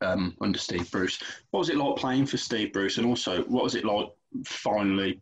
um, 0.02 0.36
under 0.42 0.60
Steve 0.60 0.90
Bruce. 0.92 1.22
What 1.52 1.60
was 1.60 1.70
it 1.70 1.78
like 1.78 1.96
playing 1.98 2.26
for 2.26 2.38
Steve 2.38 2.74
Bruce, 2.74 2.98
and 2.98 3.08
also 3.08 3.44
what 3.44 3.64
was 3.64 3.76
it 3.76 3.86
like 3.86 4.08
finally 4.46 5.22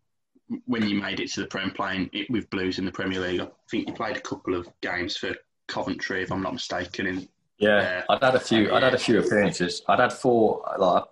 when 0.66 0.88
you 0.88 1.02
made 1.02 1.20
it 1.20 1.32
to 1.32 1.42
the 1.42 1.48
Prem 1.48 1.72
playing 1.72 2.10
it 2.14 2.30
with 2.30 2.50
Blues 2.50 2.80
in 2.80 2.86
the 2.86 2.92
Premier 2.92 3.20
League? 3.20 3.42
I 3.42 3.48
think 3.70 3.88
you 3.88 3.94
played 3.94 4.18
a 4.18 4.22
couple 4.22 4.56
of 4.56 4.68
games 4.82 5.18
for 5.18 5.36
Coventry, 5.68 6.22
if 6.22 6.32
I'm 6.32 6.44
not 6.44 6.54
mistaken. 6.54 7.08
In 7.08 7.28
yeah, 7.58 8.04
uh, 8.08 8.14
I'd 8.14 8.24
had 8.24 8.36
a 8.36 8.40
few. 8.40 8.74
I'd 8.74 8.84
had 8.84 8.94
a 8.94 9.00
few 9.00 9.20
appearances. 9.20 9.82
I'd 9.88 10.00
had 10.00 10.14
four. 10.14 10.64
Like 10.78 11.04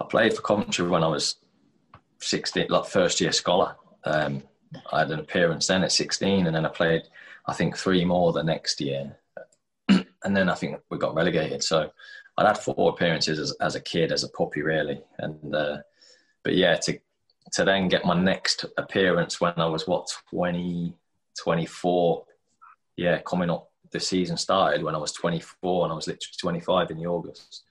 I 0.00 0.06
played 0.06 0.34
for 0.34 0.42
Coventry 0.42 0.88
when 0.88 1.04
I 1.04 1.08
was 1.08 1.36
16, 2.20 2.66
like 2.68 2.86
first 2.86 3.20
year 3.20 3.32
scholar. 3.32 3.76
Um, 4.04 4.42
I 4.92 5.00
had 5.00 5.10
an 5.10 5.20
appearance 5.20 5.66
then 5.66 5.82
at 5.82 5.92
16, 5.92 6.46
and 6.46 6.54
then 6.54 6.64
I 6.64 6.70
played, 6.70 7.02
I 7.46 7.52
think, 7.52 7.76
three 7.76 8.04
more 8.04 8.32
the 8.32 8.42
next 8.42 8.80
year 8.80 9.16
and 10.24 10.36
then 10.36 10.48
I 10.48 10.54
think 10.54 10.80
we 10.90 10.98
got 10.98 11.14
relegated. 11.14 11.62
So 11.62 11.90
I'd 12.36 12.46
had 12.46 12.58
four 12.58 12.90
appearances 12.90 13.38
as, 13.38 13.52
as 13.60 13.74
a 13.74 13.80
kid, 13.80 14.12
as 14.12 14.24
a 14.24 14.28
puppy, 14.28 14.62
really. 14.62 15.02
And 15.18 15.54
uh, 15.54 15.78
but 16.42 16.56
yeah, 16.56 16.76
to 16.76 16.98
to 17.52 17.64
then 17.64 17.88
get 17.88 18.04
my 18.04 18.14
next 18.14 18.64
appearance 18.78 19.40
when 19.40 19.54
I 19.56 19.66
was 19.66 19.86
what 19.86 20.08
20, 20.30 20.94
24, 21.42 22.24
yeah, 22.96 23.18
coming 23.22 23.50
up. 23.50 23.68
The 23.90 23.98
season 23.98 24.36
started 24.36 24.84
when 24.84 24.94
I 24.94 24.98
was 24.98 25.10
24, 25.12 25.84
and 25.84 25.92
I 25.92 25.96
was 25.96 26.06
literally 26.06 26.36
25 26.38 26.92
in 26.92 26.98
the 26.98 27.06
August. 27.06 27.64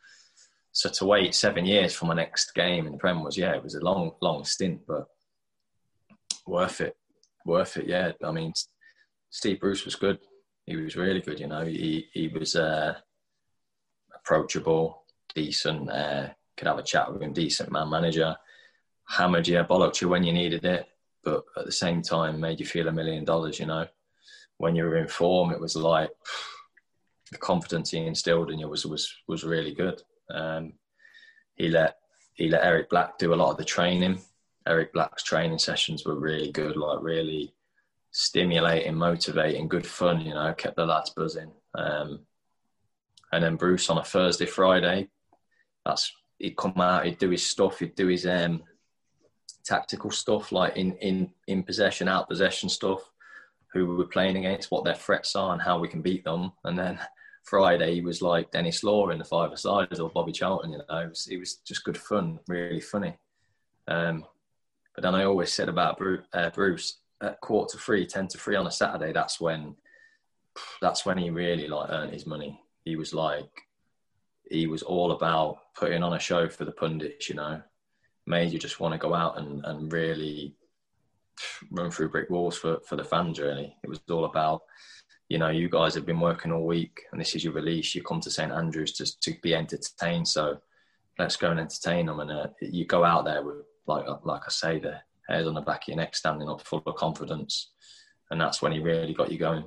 So 0.71 0.89
to 0.89 1.05
wait 1.05 1.33
seven 1.33 1.65
years 1.65 1.93
for 1.93 2.05
my 2.05 2.13
next 2.13 2.53
game 2.53 2.85
in 2.85 2.91
the 2.91 2.97
Prem 2.97 3.23
was 3.23 3.37
yeah, 3.37 3.55
it 3.55 3.63
was 3.63 3.75
a 3.75 3.83
long, 3.83 4.11
long 4.21 4.45
stint, 4.45 4.81
but 4.87 5.07
worth 6.45 6.81
it, 6.81 6.95
worth 7.45 7.77
it. 7.77 7.87
Yeah, 7.87 8.11
I 8.23 8.31
mean, 8.31 8.53
Steve 9.29 9.59
Bruce 9.59 9.85
was 9.85 9.95
good. 9.95 10.19
He 10.65 10.75
was 10.75 10.95
really 10.95 11.21
good. 11.21 11.39
You 11.39 11.47
know, 11.47 11.65
he 11.65 12.07
he 12.13 12.27
was 12.27 12.55
uh, 12.55 12.95
approachable, 14.15 15.03
decent. 15.33 15.89
Uh, 15.89 16.29
could 16.55 16.67
have 16.67 16.77
a 16.77 16.83
chat 16.83 17.11
with 17.11 17.21
him. 17.21 17.33
Decent 17.33 17.71
man 17.71 17.89
manager. 17.89 18.35
Hammered 19.07 19.47
you, 19.47 19.57
bollocked 19.63 20.01
you 20.01 20.09
when 20.09 20.23
you 20.23 20.31
needed 20.31 20.65
it, 20.65 20.85
but 21.23 21.43
at 21.57 21.65
the 21.65 21.71
same 21.71 22.03
time 22.03 22.39
made 22.39 22.59
you 22.59 22.65
feel 22.65 22.87
a 22.87 22.91
million 22.91 23.25
dollars. 23.25 23.59
You 23.59 23.65
know, 23.65 23.87
when 24.57 24.75
you 24.75 24.83
were 24.83 24.97
in 24.97 25.07
form, 25.07 25.51
it 25.51 25.59
was 25.59 25.75
like 25.75 26.11
the 27.31 27.37
confidence 27.37 27.91
he 27.91 28.05
instilled 28.05 28.51
in 28.51 28.59
you 28.59 28.67
was 28.67 28.85
was 28.85 29.11
was 29.27 29.43
really 29.43 29.73
good. 29.73 30.01
Um, 30.33 30.73
he 31.55 31.69
let 31.69 31.97
he 32.33 32.47
let 32.49 32.63
Eric 32.63 32.89
Black 32.89 33.17
do 33.17 33.33
a 33.33 33.35
lot 33.35 33.51
of 33.51 33.57
the 33.57 33.65
training. 33.65 34.19
Eric 34.67 34.93
Black's 34.93 35.23
training 35.23 35.59
sessions 35.59 36.05
were 36.05 36.15
really 36.15 36.51
good, 36.51 36.77
like 36.77 36.99
really 37.01 37.53
stimulating, 38.11 38.95
motivating, 38.95 39.67
good 39.67 39.85
fun. 39.85 40.21
You 40.21 40.33
know, 40.33 40.53
kept 40.53 40.75
the 40.75 40.85
lads 40.85 41.09
buzzing. 41.11 41.51
Um, 41.75 42.21
and 43.31 43.43
then 43.43 43.55
Bruce 43.55 43.89
on 43.89 43.97
a 43.97 44.03
Thursday, 44.03 44.45
Friday, 44.45 45.09
that's 45.85 46.11
he'd 46.39 46.57
come 46.57 46.79
out, 46.79 47.05
he'd 47.05 47.19
do 47.19 47.29
his 47.29 47.45
stuff, 47.45 47.79
he'd 47.79 47.95
do 47.95 48.07
his 48.07 48.25
um, 48.25 48.63
tactical 49.63 50.11
stuff, 50.11 50.51
like 50.51 50.77
in 50.77 50.93
in 50.97 51.29
in 51.47 51.63
possession, 51.63 52.07
out 52.07 52.29
possession 52.29 52.69
stuff. 52.69 53.01
Who 53.73 53.85
we 53.85 53.95
were 53.97 54.05
playing 54.07 54.37
against, 54.37 54.71
what 54.71 54.83
their 54.83 54.95
threats 54.95 55.35
are, 55.35 55.53
and 55.53 55.61
how 55.61 55.77
we 55.77 55.87
can 55.87 56.01
beat 56.01 56.23
them. 56.23 56.53
And 56.63 56.77
then 56.77 56.99
Friday 57.49 57.95
he 57.95 58.01
was 58.01 58.21
like 58.21 58.51
Denis 58.51 58.83
Law 58.83 59.09
in 59.09 59.17
the 59.17 59.25
five 59.25 59.57
sides 59.57 59.99
or 59.99 60.09
Bobby 60.09 60.31
Charlton. 60.31 60.73
You 60.73 60.77
know, 60.89 60.97
it 60.99 61.09
was, 61.09 61.27
it 61.27 61.37
was 61.37 61.55
just 61.65 61.83
good 61.83 61.97
fun, 61.97 62.39
really 62.47 62.79
funny. 62.79 63.17
Um, 63.87 64.25
but 64.93 65.03
then 65.03 65.15
I 65.15 65.25
always 65.25 65.51
said 65.51 65.69
about 65.69 65.97
Bruce, 65.97 66.25
uh, 66.33 66.49
Bruce 66.51 66.99
at 67.21 67.41
quarter 67.41 67.77
to 67.77 67.83
three, 67.83 68.05
10 68.05 68.27
to 68.29 68.37
three 68.37 68.55
on 68.55 68.67
a 68.67 68.71
Saturday, 68.71 69.11
that's 69.11 69.39
when 69.41 69.75
that's 70.81 71.05
when 71.05 71.17
he 71.17 71.29
really 71.29 71.67
like 71.67 71.89
earned 71.89 72.13
his 72.13 72.25
money. 72.25 72.61
He 72.85 72.95
was 72.95 73.13
like 73.13 73.49
he 74.49 74.67
was 74.67 74.83
all 74.83 75.11
about 75.11 75.73
putting 75.75 76.03
on 76.03 76.13
a 76.13 76.19
show 76.19 76.49
for 76.49 76.65
the 76.65 76.71
pundits, 76.71 77.29
you 77.29 77.35
know. 77.35 77.61
Made 78.25 78.51
you 78.51 78.59
just 78.59 78.79
want 78.79 78.93
to 78.93 78.99
go 78.99 79.13
out 79.13 79.39
and, 79.39 79.63
and 79.65 79.91
really 79.91 80.55
run 81.71 81.91
through 81.91 82.09
brick 82.09 82.29
walls 82.29 82.57
for, 82.57 82.79
for 82.87 82.95
the 82.95 83.03
fans 83.03 83.39
really. 83.39 83.75
It 83.83 83.89
was 83.89 83.99
all 84.09 84.25
about, 84.25 84.61
you 85.29 85.37
know, 85.37 85.49
you 85.49 85.69
guys 85.69 85.93
have 85.93 86.05
been 86.05 86.19
working 86.19 86.51
all 86.51 86.65
week 86.65 87.03
and 87.11 87.21
this 87.21 87.35
is 87.35 87.43
your 87.43 87.53
release. 87.53 87.93
You 87.93 88.01
come 88.01 88.19
to 88.21 88.31
St 88.31 88.51
Andrews 88.51 88.93
to 88.93 89.19
to 89.19 89.39
be 89.41 89.55
entertained. 89.55 90.27
So 90.27 90.57
let's 91.19 91.35
go 91.35 91.51
and 91.51 91.59
entertain 91.59 92.07
them. 92.07 92.19
And 92.19 92.31
uh, 92.31 92.47
you 92.61 92.85
go 92.85 93.03
out 93.03 93.25
there 93.25 93.43
with 93.43 93.57
like 93.85 94.05
like 94.23 94.41
I 94.45 94.49
say, 94.49 94.79
the 94.79 94.99
hairs 95.29 95.47
on 95.47 95.53
the 95.53 95.61
back 95.61 95.83
of 95.83 95.87
your 95.89 95.97
neck, 95.97 96.15
standing 96.15 96.49
up 96.49 96.61
full 96.61 96.81
of 96.85 96.95
confidence, 96.95 97.69
and 98.31 98.41
that's 98.41 98.61
when 98.61 98.71
he 98.71 98.79
really 98.79 99.13
got 99.13 99.31
you 99.31 99.37
going. 99.37 99.65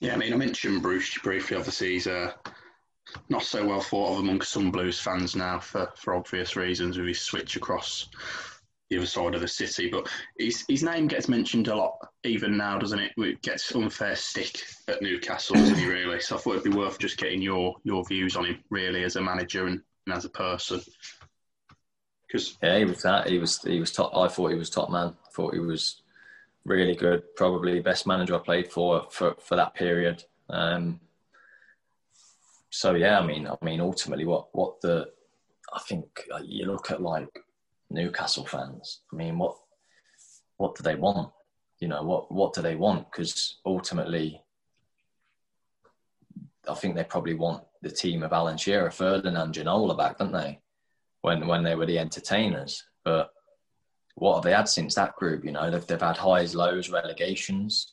Yeah, 0.00 0.14
I 0.14 0.16
mean, 0.16 0.32
I 0.32 0.36
mentioned 0.36 0.82
Bruce 0.82 1.16
briefly. 1.18 1.56
Obviously, 1.56 1.92
he's 1.92 2.06
uh, 2.06 2.32
not 3.28 3.44
so 3.44 3.66
well 3.66 3.80
thought 3.80 4.14
of 4.14 4.18
among 4.18 4.42
some 4.42 4.70
Blues 4.70 4.98
fans 4.98 5.36
now 5.36 5.58
for, 5.58 5.90
for 5.96 6.14
obvious 6.14 6.56
reasons 6.56 6.98
with 6.98 7.06
his 7.06 7.20
switch 7.20 7.56
across 7.56 8.08
the 8.92 8.98
other 8.98 9.06
side 9.06 9.34
of 9.34 9.40
the 9.40 9.48
city. 9.48 9.88
But 9.88 10.08
his, 10.38 10.64
his 10.68 10.82
name 10.82 11.08
gets 11.08 11.28
mentioned 11.28 11.68
a 11.68 11.74
lot 11.74 11.96
even 12.24 12.56
now, 12.56 12.78
doesn't 12.78 12.98
it? 12.98 13.12
It 13.16 13.42
gets 13.42 13.74
unfair 13.74 14.14
stick 14.16 14.62
at 14.86 15.00
Newcastle, 15.00 15.56
doesn't 15.56 15.78
he, 15.78 15.86
really? 15.86 16.20
So 16.20 16.36
I 16.36 16.38
thought 16.38 16.56
it'd 16.56 16.70
be 16.70 16.76
worth 16.76 16.98
just 16.98 17.16
getting 17.16 17.40
your, 17.40 17.76
your 17.84 18.04
views 18.04 18.36
on 18.36 18.44
him, 18.44 18.62
really, 18.70 19.02
as 19.04 19.16
a 19.16 19.22
manager 19.22 19.66
and, 19.66 19.80
and 20.06 20.14
as 20.14 20.26
a 20.26 20.30
person. 20.30 20.80
Cause 22.30 22.56
yeah, 22.62 22.78
he 22.78 22.84
was 22.84 23.02
that. 23.02 23.28
He 23.28 23.38
was 23.38 23.60
he 23.60 23.78
was 23.78 23.92
top. 23.92 24.16
I 24.16 24.26
thought 24.26 24.52
he 24.52 24.56
was 24.56 24.70
top 24.70 24.90
man. 24.90 25.08
I 25.08 25.30
thought 25.34 25.52
he 25.52 25.60
was 25.60 26.00
really 26.64 26.94
good. 26.94 27.22
Probably 27.36 27.78
best 27.80 28.06
manager 28.06 28.34
I 28.34 28.38
played 28.38 28.72
for 28.72 29.06
for 29.10 29.36
for 29.38 29.56
that 29.56 29.74
period. 29.74 30.24
Um, 30.48 30.98
so 32.70 32.94
yeah, 32.94 33.20
I 33.20 33.26
mean, 33.26 33.46
I 33.46 33.62
mean, 33.62 33.82
ultimately, 33.82 34.24
what 34.24 34.46
what 34.52 34.80
the 34.80 35.10
I 35.74 35.80
think 35.80 36.26
uh, 36.34 36.40
you 36.42 36.64
look 36.64 36.90
at 36.90 37.02
like 37.02 37.28
Newcastle 37.92 38.46
fans. 38.46 39.00
I 39.12 39.16
mean, 39.16 39.38
what 39.38 39.56
what 40.56 40.74
do 40.74 40.82
they 40.82 40.94
want? 40.94 41.30
You 41.80 41.88
know, 41.88 42.02
what 42.02 42.32
what 42.32 42.52
do 42.54 42.62
they 42.62 42.76
want? 42.76 43.10
Because 43.10 43.58
ultimately, 43.66 44.40
I 46.68 46.74
think 46.74 46.94
they 46.94 47.04
probably 47.04 47.34
want 47.34 47.64
the 47.82 47.90
team 47.90 48.22
of 48.22 48.32
Alan 48.32 48.56
Shearer, 48.56 48.90
Ferdinand, 48.90 49.54
Ginola 49.54 49.96
back, 49.96 50.18
don't 50.18 50.32
they? 50.32 50.62
when 51.22 51.46
when 51.46 51.62
they 51.62 51.74
were 51.74 51.86
the 51.86 51.98
entertainers. 51.98 52.84
But 53.04 53.30
what 54.14 54.34
have 54.34 54.44
they 54.44 54.52
had 54.52 54.68
since 54.68 54.94
that 54.94 55.16
group? 55.16 55.44
You 55.44 55.52
know, 55.52 55.70
they've 55.70 55.86
they've 55.86 56.00
had 56.00 56.18
highs, 56.18 56.54
lows, 56.54 56.90
relegations, 56.90 57.92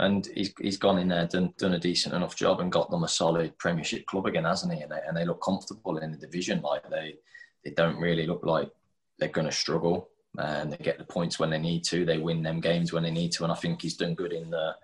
and 0.00 0.26
he's 0.34 0.52
he's 0.58 0.78
gone 0.78 0.98
in 0.98 1.08
there, 1.08 1.26
done 1.26 1.52
done 1.58 1.74
a 1.74 1.78
decent 1.78 2.14
enough 2.14 2.34
job, 2.34 2.60
and 2.60 2.72
got 2.72 2.90
them 2.90 3.04
a 3.04 3.08
solid 3.08 3.56
Premiership 3.58 4.06
club 4.06 4.26
again, 4.26 4.44
hasn't 4.44 4.72
he? 4.72 4.80
And 4.80 4.90
they 4.90 5.00
and 5.06 5.16
they 5.16 5.26
look 5.26 5.42
comfortable 5.42 5.98
in 5.98 6.12
the 6.12 6.18
division. 6.18 6.62
Like 6.62 6.88
they 6.88 7.16
they 7.64 7.72
don't 7.72 7.98
really 7.98 8.26
look 8.26 8.44
like 8.44 8.70
they're 9.22 9.30
going 9.30 9.46
to 9.46 9.52
struggle. 9.52 10.08
And 10.38 10.72
they 10.72 10.78
get 10.78 10.98
the 10.98 11.04
points 11.04 11.38
when 11.38 11.50
they 11.50 11.58
need 11.58 11.84
to. 11.84 12.04
They 12.04 12.18
win 12.18 12.42
them 12.42 12.60
games 12.60 12.92
when 12.92 13.02
they 13.02 13.10
need 13.10 13.32
to. 13.32 13.44
And 13.44 13.52
I 13.52 13.56
think 13.56 13.82
he's 13.82 13.96
done 13.96 14.14
good 14.14 14.32
in 14.32 14.50
the 14.50 14.74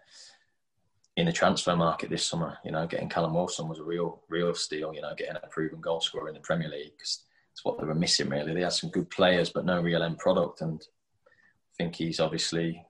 in 1.17 1.27
the 1.27 1.33
transfer 1.33 1.75
market 1.75 2.11
this 2.11 2.27
summer. 2.27 2.59
You 2.65 2.71
know, 2.71 2.87
getting 2.87 3.09
Callum 3.09 3.35
Wilson 3.35 3.67
was 3.67 3.79
a 3.79 3.83
real 3.83 4.23
real 4.29 4.55
steal. 4.55 4.95
You 4.95 5.01
know, 5.01 5.15
getting 5.17 5.37
a 5.37 5.47
proven 5.49 5.81
goal 5.81 6.03
scorer 6.03 6.29
in 6.29 6.35
the 6.35 6.41
Premier 6.41 6.69
League 6.69 6.93
because 6.97 7.25
it's 7.53 7.65
what 7.65 7.81
they 7.81 7.87
were 7.87 7.95
missing 7.95 8.29
really. 8.29 8.53
They 8.53 8.61
had 8.61 8.75
some 8.75 8.91
good 8.91 9.09
players, 9.11 9.49
but 9.49 9.65
no 9.65 9.81
real 9.81 10.03
end 10.03 10.19
product, 10.19 10.61
and 10.61 10.81
I 10.83 11.73
think 11.79 11.97
he's 11.97 12.21
obviously 12.21 12.85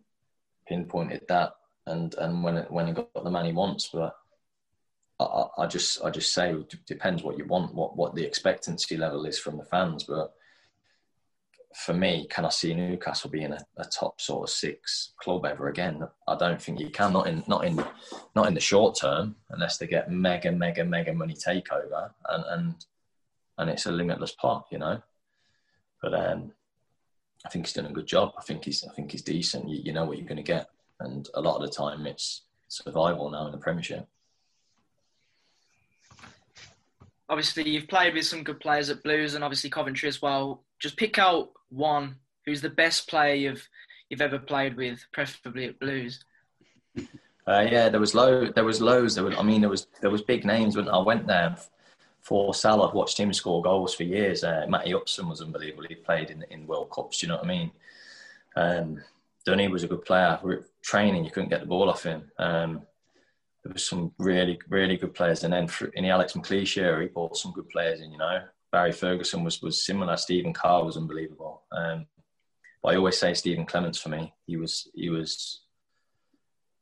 pinpointed 0.66 1.22
that. 1.28 1.52
And 1.86 2.12
and 2.16 2.42
when 2.42 2.56
it, 2.56 2.70
when 2.72 2.88
he 2.88 2.92
got 2.92 3.22
the 3.22 3.30
man 3.30 3.46
he 3.46 3.52
wants, 3.52 3.88
but 3.92 4.16
I, 5.20 5.44
I 5.58 5.66
just 5.68 6.04
I 6.04 6.10
just 6.10 6.34
say 6.34 6.52
it 6.52 6.74
depends 6.86 7.22
what 7.22 7.38
you 7.38 7.46
want, 7.46 7.72
what 7.72 7.96
what 7.96 8.16
the 8.16 8.24
expectancy 8.24 8.96
level 8.96 9.26
is 9.26 9.38
from 9.38 9.58
the 9.58 9.64
fans, 9.64 10.02
but 10.02 10.34
for 11.75 11.92
me, 11.92 12.26
can 12.30 12.44
I 12.44 12.48
see 12.48 12.75
Newcastle 12.75 13.30
being 13.30 13.52
a, 13.52 13.58
a, 13.76 13.84
top 13.84 14.20
sort 14.20 14.48
of 14.48 14.50
six 14.50 15.12
club 15.20 15.44
ever 15.44 15.68
again? 15.68 16.06
I 16.26 16.37
don't 16.37 16.60
think 16.60 16.80
you 16.80 16.90
can. 16.90 17.12
Not 17.12 17.26
in 17.26 17.44
not 17.46 17.64
in 17.64 17.82
not 18.34 18.46
in 18.46 18.54
the 18.54 18.60
short 18.60 18.98
term, 18.98 19.37
unless 19.50 19.76
they 19.76 19.87
get 19.87 20.10
mega 20.10 20.50
mega 20.50 20.84
mega 20.84 21.12
money 21.12 21.34
takeover. 21.34 22.10
And 22.28 22.44
and 22.48 22.75
and 23.58 23.70
it's 23.70 23.87
a 23.87 23.92
limitless 23.92 24.32
pot, 24.32 24.66
you 24.70 24.78
know. 24.78 25.02
But 26.00 26.14
um, 26.14 26.52
I 27.44 27.50
think 27.50 27.66
he's 27.66 27.75
done 27.75 27.87
a 27.87 27.92
good 27.92 28.06
job. 28.06 28.32
I 28.38 28.42
think 28.42 28.64
he's 28.64 28.84
I 28.84 28.94
think 28.94 29.12
he's 29.12 29.22
decent. 29.22 29.68
You, 29.68 29.80
you 29.84 29.92
know 29.92 30.04
what 30.04 30.18
you're 30.18 30.26
going 30.26 30.37
to 30.37 30.42
get, 30.42 30.68
and 31.00 31.28
a 31.34 31.40
lot 31.40 31.56
of 31.56 31.62
the 31.62 31.75
time 31.75 32.06
it's 32.06 32.42
survival 32.68 33.30
now 33.30 33.46
in 33.46 33.52
the 33.52 33.58
Premiership. 33.58 34.08
Obviously, 37.28 37.68
you've 37.68 37.88
played 37.88 38.14
with 38.14 38.26
some 38.26 38.42
good 38.42 38.61
players 38.61 38.90
at 38.90 39.02
Blues 39.02 39.35
and 39.35 39.44
obviously 39.44 39.70
Coventry 39.70 40.08
as 40.08 40.23
well. 40.23 40.62
Just 40.78 40.97
pick 40.97 41.18
out 41.18 41.50
one 41.68 42.16
who's 42.47 42.62
the 42.62 42.70
best 42.70 43.08
player 43.08 43.35
you've 43.35 43.68
you've 44.08 44.23
ever 44.23 44.38
played 44.38 44.76
with, 44.76 45.04
preferably 45.12 45.66
at 45.66 45.78
Blues. 45.78 46.25
Uh, 47.47 47.66
yeah, 47.70 47.88
there 47.88 48.00
was 48.00 48.14
low, 48.14 48.47
there 48.47 48.64
was 48.64 48.80
loads. 48.80 49.14
There 49.14 49.25
was, 49.25 49.37
I 49.37 49.42
mean, 49.42 49.61
there 49.61 49.70
was 49.70 49.87
there 50.00 50.11
was 50.11 50.23
big 50.23 50.44
names 50.44 50.76
when 50.76 50.88
I 50.88 50.99
went 50.99 51.26
there 51.26 51.56
Forssell, 52.28 52.87
I've 52.87 52.94
watched 52.94 53.18
him 53.18 53.32
score 53.32 53.62
goals 53.62 53.94
for 53.94 54.02
years. 54.02 54.44
Uh, 54.44 54.66
Matty 54.68 54.92
Upson 54.92 55.28
was 55.28 55.40
unbelievable. 55.40 55.85
He 55.88 55.94
played 55.94 56.30
in, 56.30 56.44
in 56.50 56.66
World 56.66 56.90
Cups, 56.90 57.18
do 57.18 57.26
you 57.26 57.28
know 57.28 57.37
what 57.37 57.44
I 57.44 57.49
mean? 57.49 57.70
Um, 58.56 59.02
Dunny 59.47 59.68
was 59.68 59.82
a 59.82 59.88
good 59.88 60.04
player. 60.04 60.38
Training, 60.82 61.25
you 61.25 61.30
couldn't 61.30 61.49
get 61.49 61.61
the 61.61 61.66
ball 61.66 61.88
off 61.88 62.02
him. 62.02 62.30
Um, 62.38 62.82
there 63.68 63.78
some 63.78 64.12
really, 64.18 64.58
really 64.68 64.96
good 64.96 65.14
players. 65.14 65.44
And 65.44 65.52
then 65.52 65.68
in 65.94 66.04
the 66.04 66.10
Alex 66.10 66.32
McLeish 66.32 66.76
era, 66.76 67.02
he 67.02 67.08
brought 67.08 67.37
some 67.37 67.52
good 67.52 67.68
players 67.68 68.00
in, 68.00 68.12
you 68.12 68.18
know. 68.18 68.40
Barry 68.70 68.92
Ferguson 68.92 69.44
was, 69.44 69.62
was 69.62 69.84
similar. 69.84 70.16
Stephen 70.16 70.52
Carr 70.52 70.84
was 70.84 70.96
unbelievable. 70.96 71.62
Um, 71.72 72.06
but 72.82 72.94
I 72.94 72.96
always 72.96 73.18
say 73.18 73.34
Stephen 73.34 73.66
Clemence 73.66 73.98
for 73.98 74.10
me. 74.10 74.34
He 74.46 74.56
was, 74.56 74.88
he 74.94 75.08
was, 75.08 75.62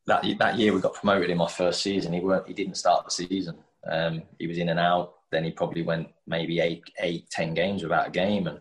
that, 0.06 0.24
that 0.38 0.58
year 0.58 0.72
we 0.72 0.80
got 0.80 0.94
promoted 0.94 1.30
in 1.30 1.38
my 1.38 1.48
first 1.48 1.82
season. 1.82 2.12
He 2.12 2.20
weren't, 2.20 2.48
he 2.48 2.54
didn't 2.54 2.76
start 2.76 3.04
the 3.04 3.10
season. 3.10 3.56
Um, 3.88 4.22
he 4.38 4.46
was 4.46 4.58
in 4.58 4.68
and 4.68 4.80
out 4.80 5.16
then 5.30 5.44
he 5.44 5.50
probably 5.50 5.82
went 5.82 6.08
maybe 6.26 6.60
eight, 6.60 6.84
eight, 7.00 7.28
ten 7.30 7.54
games 7.54 7.82
without 7.82 8.08
a 8.08 8.10
game, 8.10 8.46
and 8.46 8.60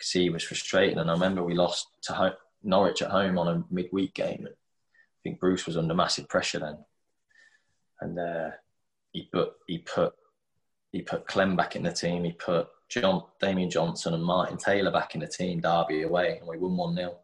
see 0.00 0.22
he 0.22 0.30
was 0.30 0.44
frustrated. 0.44 0.98
And 0.98 1.10
I 1.10 1.14
remember 1.14 1.42
we 1.42 1.54
lost 1.54 1.88
to 2.02 2.12
home, 2.12 2.32
Norwich 2.62 3.02
at 3.02 3.10
home 3.10 3.38
on 3.38 3.48
a 3.48 3.64
midweek 3.70 4.14
game. 4.14 4.46
I 4.46 5.18
think 5.22 5.40
Bruce 5.40 5.66
was 5.66 5.76
under 5.76 5.94
massive 5.94 6.28
pressure 6.28 6.58
then, 6.58 6.78
and 8.00 8.18
uh, 8.18 8.50
he 9.12 9.28
put 9.32 9.52
he 9.66 9.78
put 9.78 10.14
he 10.92 11.02
put 11.02 11.26
Clem 11.26 11.56
back 11.56 11.76
in 11.76 11.82
the 11.82 11.92
team. 11.92 12.24
He 12.24 12.32
put 12.32 12.68
John 12.88 13.22
Damien 13.40 13.70
Johnson 13.70 14.14
and 14.14 14.24
Martin 14.24 14.56
Taylor 14.56 14.90
back 14.90 15.14
in 15.14 15.20
the 15.20 15.28
team. 15.28 15.60
Derby 15.60 16.02
away, 16.02 16.38
and 16.38 16.48
we 16.48 16.58
won 16.58 16.76
one 16.76 16.96
0 16.96 17.16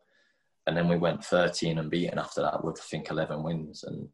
and 0.66 0.76
then 0.76 0.88
we 0.88 0.96
went 0.96 1.24
13 1.24 1.78
and 1.78 1.90
beaten 1.90 2.18
after 2.18 2.42
that 2.42 2.64
with 2.64 2.78
I 2.80 2.84
think 2.84 3.10
11 3.10 3.42
wins. 3.42 3.84
And 3.84 4.08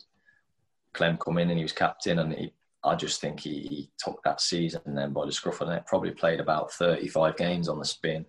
Clem 0.93 1.17
come 1.17 1.39
in 1.39 1.49
and 1.49 1.59
he 1.59 1.65
was 1.65 1.73
captain, 1.73 2.19
and 2.19 2.35
he, 2.35 2.53
I 2.85 2.95
just 2.95 3.21
think 3.21 3.41
he, 3.41 3.61
he 3.61 3.91
took 3.99 4.23
that 4.25 4.41
season 4.41 4.83
then 4.87 5.13
by 5.13 5.25
the 5.25 5.33
scruff 5.33 5.61
of 5.61 5.69
the 5.69 5.75
neck. 5.75 5.87
Probably 5.87 6.11
played 6.11 6.41
about 6.41 6.73
35 6.73 7.37
games 7.37 7.69
on 7.69 7.79
the 7.79 7.85
spin, 7.85 8.27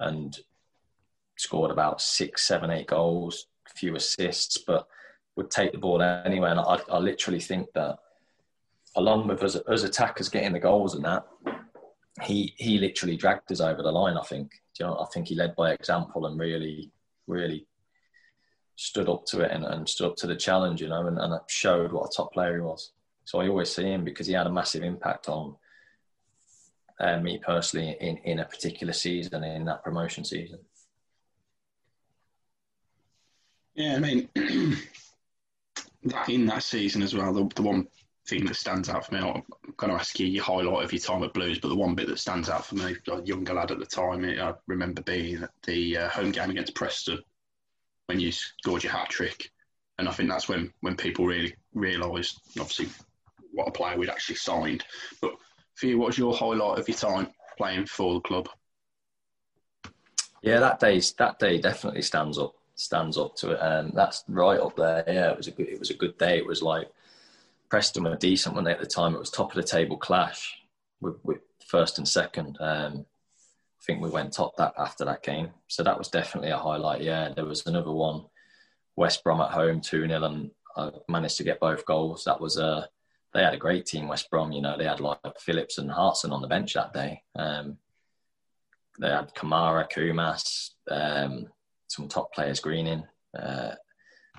and 0.00 0.38
scored 1.36 1.70
about 1.70 2.00
six, 2.00 2.46
seven, 2.46 2.70
eight 2.70 2.86
goals, 2.86 3.46
few 3.74 3.94
assists, 3.96 4.58
but 4.58 4.88
would 5.40 5.50
take 5.50 5.72
the 5.72 5.78
ball 5.78 6.02
anywhere. 6.02 6.50
And 6.50 6.60
I, 6.60 6.78
I 6.90 6.98
literally 6.98 7.40
think 7.40 7.72
that, 7.72 7.98
along 8.94 9.26
with 9.26 9.42
us, 9.42 9.56
us 9.56 9.84
attackers 9.84 10.28
getting 10.28 10.52
the 10.52 10.60
goals 10.60 10.94
and 10.94 11.04
that, 11.04 11.26
he 12.22 12.54
he 12.58 12.76
literally 12.78 13.16
dragged 13.16 13.50
us 13.50 13.60
over 13.60 13.82
the 13.82 13.90
line. 13.90 14.18
I 14.18 14.22
think. 14.22 14.52
You 14.78 14.86
know, 14.86 14.98
I 14.98 15.06
think 15.12 15.28
he 15.28 15.34
led 15.34 15.56
by 15.56 15.72
example 15.72 16.26
and 16.26 16.38
really 16.38 16.90
really 17.26 17.66
stood 18.76 19.08
up 19.08 19.26
to 19.26 19.40
it 19.40 19.50
and, 19.50 19.64
and 19.64 19.88
stood 19.88 20.08
up 20.08 20.16
to 20.16 20.26
the 20.26 20.36
challenge, 20.36 20.80
you 20.80 20.88
know, 20.88 21.06
and, 21.06 21.18
and 21.18 21.38
showed 21.48 21.92
what 21.92 22.06
a 22.06 22.16
top 22.16 22.32
player 22.32 22.54
he 22.54 22.60
was. 22.60 22.92
So 23.24 23.40
I 23.40 23.48
always 23.48 23.70
see 23.70 23.84
him 23.84 24.04
because 24.04 24.26
he 24.26 24.32
had 24.32 24.46
a 24.46 24.52
massive 24.52 24.82
impact 24.82 25.28
on 25.28 25.54
uh, 26.98 27.18
me 27.18 27.38
personally 27.38 27.96
in, 28.00 28.16
in 28.18 28.40
a 28.40 28.44
particular 28.44 28.94
season, 28.94 29.44
in 29.44 29.66
that 29.66 29.84
promotion 29.84 30.24
season. 30.24 30.60
Yeah, 33.74 33.96
I 33.96 33.98
mean, 33.98 34.28
in 36.28 36.46
that 36.46 36.62
season 36.62 37.02
as 37.02 37.14
well, 37.14 37.32
the, 37.32 37.48
the 37.54 37.62
one 37.62 37.86
thing 38.26 38.44
that 38.46 38.56
stands 38.56 38.88
out 38.88 39.06
for 39.06 39.14
me, 39.14 39.20
I'm 39.20 39.42
going 39.76 39.92
to 39.92 39.98
ask 39.98 40.18
you 40.18 40.26
your 40.26 40.44
highlight 40.44 40.84
of 40.84 40.92
your 40.92 41.00
time 41.00 41.22
at 41.22 41.34
Blues, 41.34 41.58
but 41.58 41.68
the 41.68 41.76
one 41.76 41.94
bit 41.94 42.08
that 42.08 42.18
stands 42.18 42.48
out 42.48 42.64
for 42.64 42.76
me, 42.76 42.96
a 43.08 43.22
younger 43.22 43.54
lad 43.54 43.70
at 43.70 43.78
the 43.78 43.86
time, 43.86 44.24
I 44.24 44.54
remember 44.66 45.02
being 45.02 45.42
at 45.42 45.50
the 45.64 45.98
uh, 45.98 46.08
home 46.08 46.32
game 46.32 46.50
against 46.50 46.74
Preston 46.74 47.18
when 48.06 48.20
you 48.20 48.32
scored 48.32 48.82
your 48.82 48.92
hat 48.92 49.08
trick. 49.08 49.50
And 49.98 50.08
I 50.08 50.12
think 50.12 50.30
that's 50.30 50.48
when, 50.48 50.72
when 50.80 50.96
people 50.96 51.26
really 51.26 51.54
realised, 51.74 52.40
obviously, 52.58 52.88
what 53.52 53.68
a 53.68 53.72
player 53.72 53.98
we'd 53.98 54.08
actually 54.08 54.36
signed. 54.36 54.84
But 55.20 55.32
for 55.74 55.86
you, 55.86 55.98
what 55.98 56.06
was 56.06 56.18
your 56.18 56.34
highlight 56.34 56.78
of 56.78 56.88
your 56.88 56.96
time 56.96 57.28
playing 57.58 57.86
for 57.86 58.14
the 58.14 58.20
club? 58.20 58.48
Yeah, 60.42 60.60
that 60.60 60.80
day 60.80 61.00
that 61.18 61.38
day 61.38 61.60
definitely 61.60 62.00
stands 62.00 62.38
up 62.38 62.54
stands 62.80 63.18
up 63.18 63.36
to 63.36 63.52
it, 63.52 63.58
and 63.60 63.92
that's 63.94 64.24
right 64.28 64.60
up 64.60 64.76
there. 64.76 65.04
Yeah, 65.06 65.30
it 65.30 65.36
was 65.36 65.48
a 65.48 65.52
good 65.52 65.68
it 65.68 65.78
was 65.78 65.90
a 65.90 65.94
good 65.94 66.16
day. 66.18 66.38
It 66.38 66.46
was 66.46 66.62
like 66.62 66.90
Preston 67.68 68.04
were 68.04 68.16
decent 68.16 68.54
when 68.54 68.64
they 68.64 68.72
at 68.72 68.80
the 68.80 68.86
time. 68.86 69.14
It 69.14 69.20
was 69.20 69.30
top 69.30 69.50
of 69.50 69.56
the 69.56 69.62
table 69.62 69.96
clash 69.96 70.60
with, 71.00 71.16
with 71.24 71.38
first 71.66 71.98
and 71.98 72.08
second. 72.08 72.58
Um, 72.60 73.06
I 73.80 73.82
think 73.84 74.02
we 74.02 74.10
went 74.10 74.32
top 74.32 74.56
that 74.56 74.74
after 74.78 75.04
that 75.04 75.22
game, 75.22 75.50
so 75.68 75.82
that 75.82 75.98
was 75.98 76.08
definitely 76.08 76.50
a 76.50 76.58
highlight. 76.58 77.02
Yeah, 77.02 77.30
there 77.34 77.46
was 77.46 77.66
another 77.66 77.92
one, 77.92 78.24
West 78.96 79.24
Brom 79.24 79.40
at 79.40 79.50
home 79.50 79.80
two 79.80 80.06
0 80.06 80.24
and 80.24 80.50
I 80.76 80.90
managed 81.08 81.36
to 81.38 81.44
get 81.44 81.60
both 81.60 81.86
goals. 81.86 82.24
That 82.24 82.40
was 82.40 82.58
a 82.58 82.88
they 83.32 83.42
had 83.42 83.54
a 83.54 83.58
great 83.58 83.86
team, 83.86 84.08
West 84.08 84.28
Brom. 84.30 84.52
You 84.52 84.62
know, 84.62 84.76
they 84.76 84.84
had 84.84 85.00
like 85.00 85.38
Phillips 85.38 85.78
and 85.78 85.90
Hartson 85.90 86.32
on 86.32 86.42
the 86.42 86.48
bench 86.48 86.74
that 86.74 86.92
day. 86.92 87.22
Um, 87.36 87.78
they 88.98 89.08
had 89.08 89.34
Kamara, 89.34 89.90
Koumas, 89.90 90.70
um, 90.90 91.46
some 91.90 92.08
top 92.08 92.32
players, 92.32 92.60
Greening, 92.60 93.02
uh, 93.38 93.72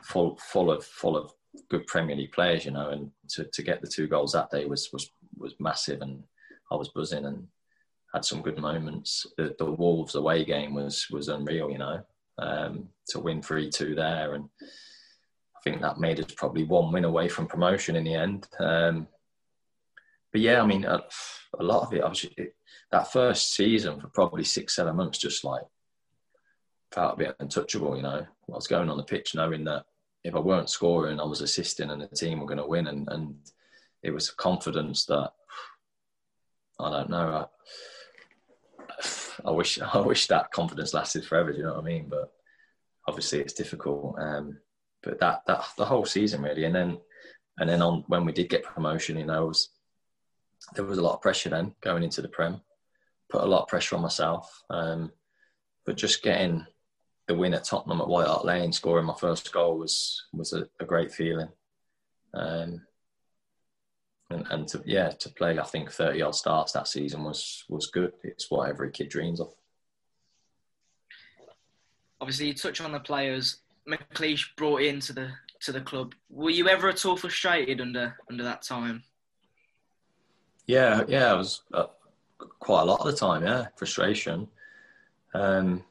full 0.04 0.38
full 0.38 0.72
of 0.72 0.86
full 0.86 1.18
of 1.18 1.32
good 1.70 1.86
Premier 1.86 2.16
League 2.16 2.32
players, 2.32 2.66
you 2.66 2.72
know, 2.72 2.90
and 2.90 3.12
to, 3.30 3.44
to 3.54 3.62
get 3.62 3.82
the 3.82 3.88
two 3.88 4.08
goals 4.08 4.32
that 4.32 4.50
day 4.50 4.66
was 4.66 4.90
was 4.94 5.12
was 5.38 5.54
massive, 5.60 6.02
and 6.02 6.24
I 6.72 6.76
was 6.76 6.90
buzzing 6.90 7.26
and 7.26 7.48
had 8.14 8.26
some 8.26 8.42
good 8.42 8.58
moments. 8.58 9.28
The, 9.38 9.56
the 9.60 9.70
Wolves 9.72 10.16
away 10.16 10.46
game 10.46 10.74
was 10.74 11.08
was 11.12 11.28
unreal, 11.28 11.70
you 11.70 11.78
know, 11.78 12.02
um, 12.40 12.88
to 13.10 13.20
win 13.20 13.42
three 13.42 13.70
two 13.70 13.96
there, 13.96 14.34
and 14.36 14.46
I 14.62 15.60
think 15.64 15.82
that 15.82 16.00
made 16.00 16.20
us 16.20 16.34
probably 16.36 16.64
one 16.64 16.92
win 16.92 17.06
away 17.06 17.28
from 17.28 17.48
promotion 17.48 17.98
in 17.98 18.06
the 18.06 18.16
end. 18.16 18.48
Um, 18.60 19.08
but 20.32 20.40
yeah, 20.40 20.62
I 20.62 20.66
mean, 20.66 20.86
a, 20.86 21.02
a 21.60 21.64
lot 21.64 21.84
of 21.84 21.94
it, 21.94 22.02
obviously, 22.02 22.34
it, 22.38 22.56
that 22.92 23.12
first 23.12 23.54
season 23.54 24.00
for 24.00 24.08
probably 24.08 24.46
six 24.46 24.76
seven 24.76 24.96
months, 24.96 25.18
just 25.18 25.44
like 25.44 25.64
felt 26.92 27.14
a 27.14 27.18
bit 27.18 27.36
untouchable, 27.40 27.96
you 27.96 28.04
know. 28.04 28.26
I 28.26 28.56
was 28.56 28.68
going 28.68 28.90
on 28.90 28.98
the 28.98 29.04
pitch 29.04 29.34
knowing 29.34 29.64
that 29.66 29.86
if 30.24 30.36
I 30.36 30.40
weren't 30.40 30.70
scoring, 30.70 31.20
I 31.20 31.24
was 31.24 31.42
assisting, 31.42 31.90
and 31.90 32.02
the 32.02 32.08
team 32.08 32.40
were 32.40 32.46
going 32.46 32.58
to 32.58 32.66
win. 32.66 32.88
And, 32.88 33.08
and 33.10 33.36
it 34.04 34.12
was 34.12 34.30
confidence 34.30 35.06
that 35.06 35.32
I 36.80 36.90
don't 36.90 37.10
know. 37.10 37.48
I, 38.88 39.50
I, 39.50 39.52
wish 39.52 39.80
I 39.94 40.00
wish 40.00 40.28
that 40.28 40.52
confidence 40.52 40.94
lasted 40.94 41.26
forever. 41.26 41.52
Do 41.52 41.60
you 41.60 41.64
know 41.64 41.76
what 41.76 41.84
I 41.84 41.88
mean? 41.88 42.08
But 42.10 42.32
obviously, 43.08 43.40
it's 43.40 43.54
difficult. 43.54 44.16
Um, 44.20 44.58
but 45.04 45.20
that 45.20 45.42
that 45.48 45.66
the 45.78 45.86
whole 45.86 46.06
season 46.06 46.42
really, 46.42 46.66
and 46.66 46.76
then 46.76 47.00
and 47.60 47.70
then 47.70 47.82
on 47.82 48.04
when 48.08 48.26
we 48.26 48.32
did 48.32 48.50
get 48.50 48.64
promotion, 48.64 49.18
you 49.18 49.26
know, 49.26 49.48
was 49.48 49.70
there 50.76 50.86
was 50.86 50.98
a 50.98 51.02
lot 51.02 51.16
of 51.16 51.22
pressure 51.22 51.50
then 51.50 51.74
going 51.82 52.04
into 52.04 52.22
the 52.22 52.28
prem. 52.28 52.62
Put 53.30 53.44
a 53.44 53.48
lot 53.48 53.64
of 53.64 53.68
pressure 53.68 53.96
on 53.96 54.02
myself, 54.02 54.62
um, 54.70 55.12
but 55.86 55.96
just 55.96 56.22
getting 56.22 56.66
the 57.32 57.38
win 57.38 57.54
at 57.54 57.64
Tottenham 57.64 58.02
at 58.02 58.08
White 58.08 58.28
Hart 58.28 58.46
Lane, 58.46 58.74
scoring 58.74 59.06
my 59.06 59.16
first 59.16 59.52
goal 59.54 59.78
was 59.78 60.26
was 60.34 60.54
a, 60.54 60.68
a 60.80 60.86
great 60.86 61.12
feeling. 61.12 61.48
Um, 62.34 62.82
and, 64.30 64.46
and 64.50 64.68
to 64.70 64.82
yeah, 64.86 65.10
to 65.10 65.30
play 65.30 65.58
I 65.58 65.64
think 65.64 65.92
thirty 65.92 66.22
odd 66.22 66.36
starts 66.36 66.74
that 66.74 66.88
season 66.88 67.24
was 67.24 67.64
was 67.70 67.88
good. 67.88 68.14
It's 68.24 68.52
what 68.52 68.70
every 68.70 68.92
kid 68.92 69.10
dreams 69.10 69.40
of. 69.40 69.54
Obviously, 72.20 72.48
you 72.48 72.54
touch 72.54 72.82
on 72.82 72.92
the 72.92 73.00
players 73.00 73.62
McLeish 73.88 74.56
brought 74.58 74.82
into 74.82 75.14
the 75.14 75.32
to 75.62 75.72
the 75.72 75.82
club. 75.82 76.14
Were 76.30 76.50
you 76.50 76.68
ever 76.68 76.90
at 76.90 77.06
all 77.06 77.16
frustrated 77.16 77.80
under 77.80 78.18
under 78.30 78.44
that 78.44 78.62
time? 78.62 79.04
Yeah, 80.68 81.04
yeah, 81.08 81.32
I 81.32 81.36
was 81.36 81.64
uh, 81.74 81.88
quite 82.60 82.82
a 82.82 82.86
lot 82.86 83.00
of 83.00 83.08
the 83.08 83.18
time. 83.18 83.44
Yeah, 83.44 83.68
frustration. 83.78 84.48
Um, 85.34 85.84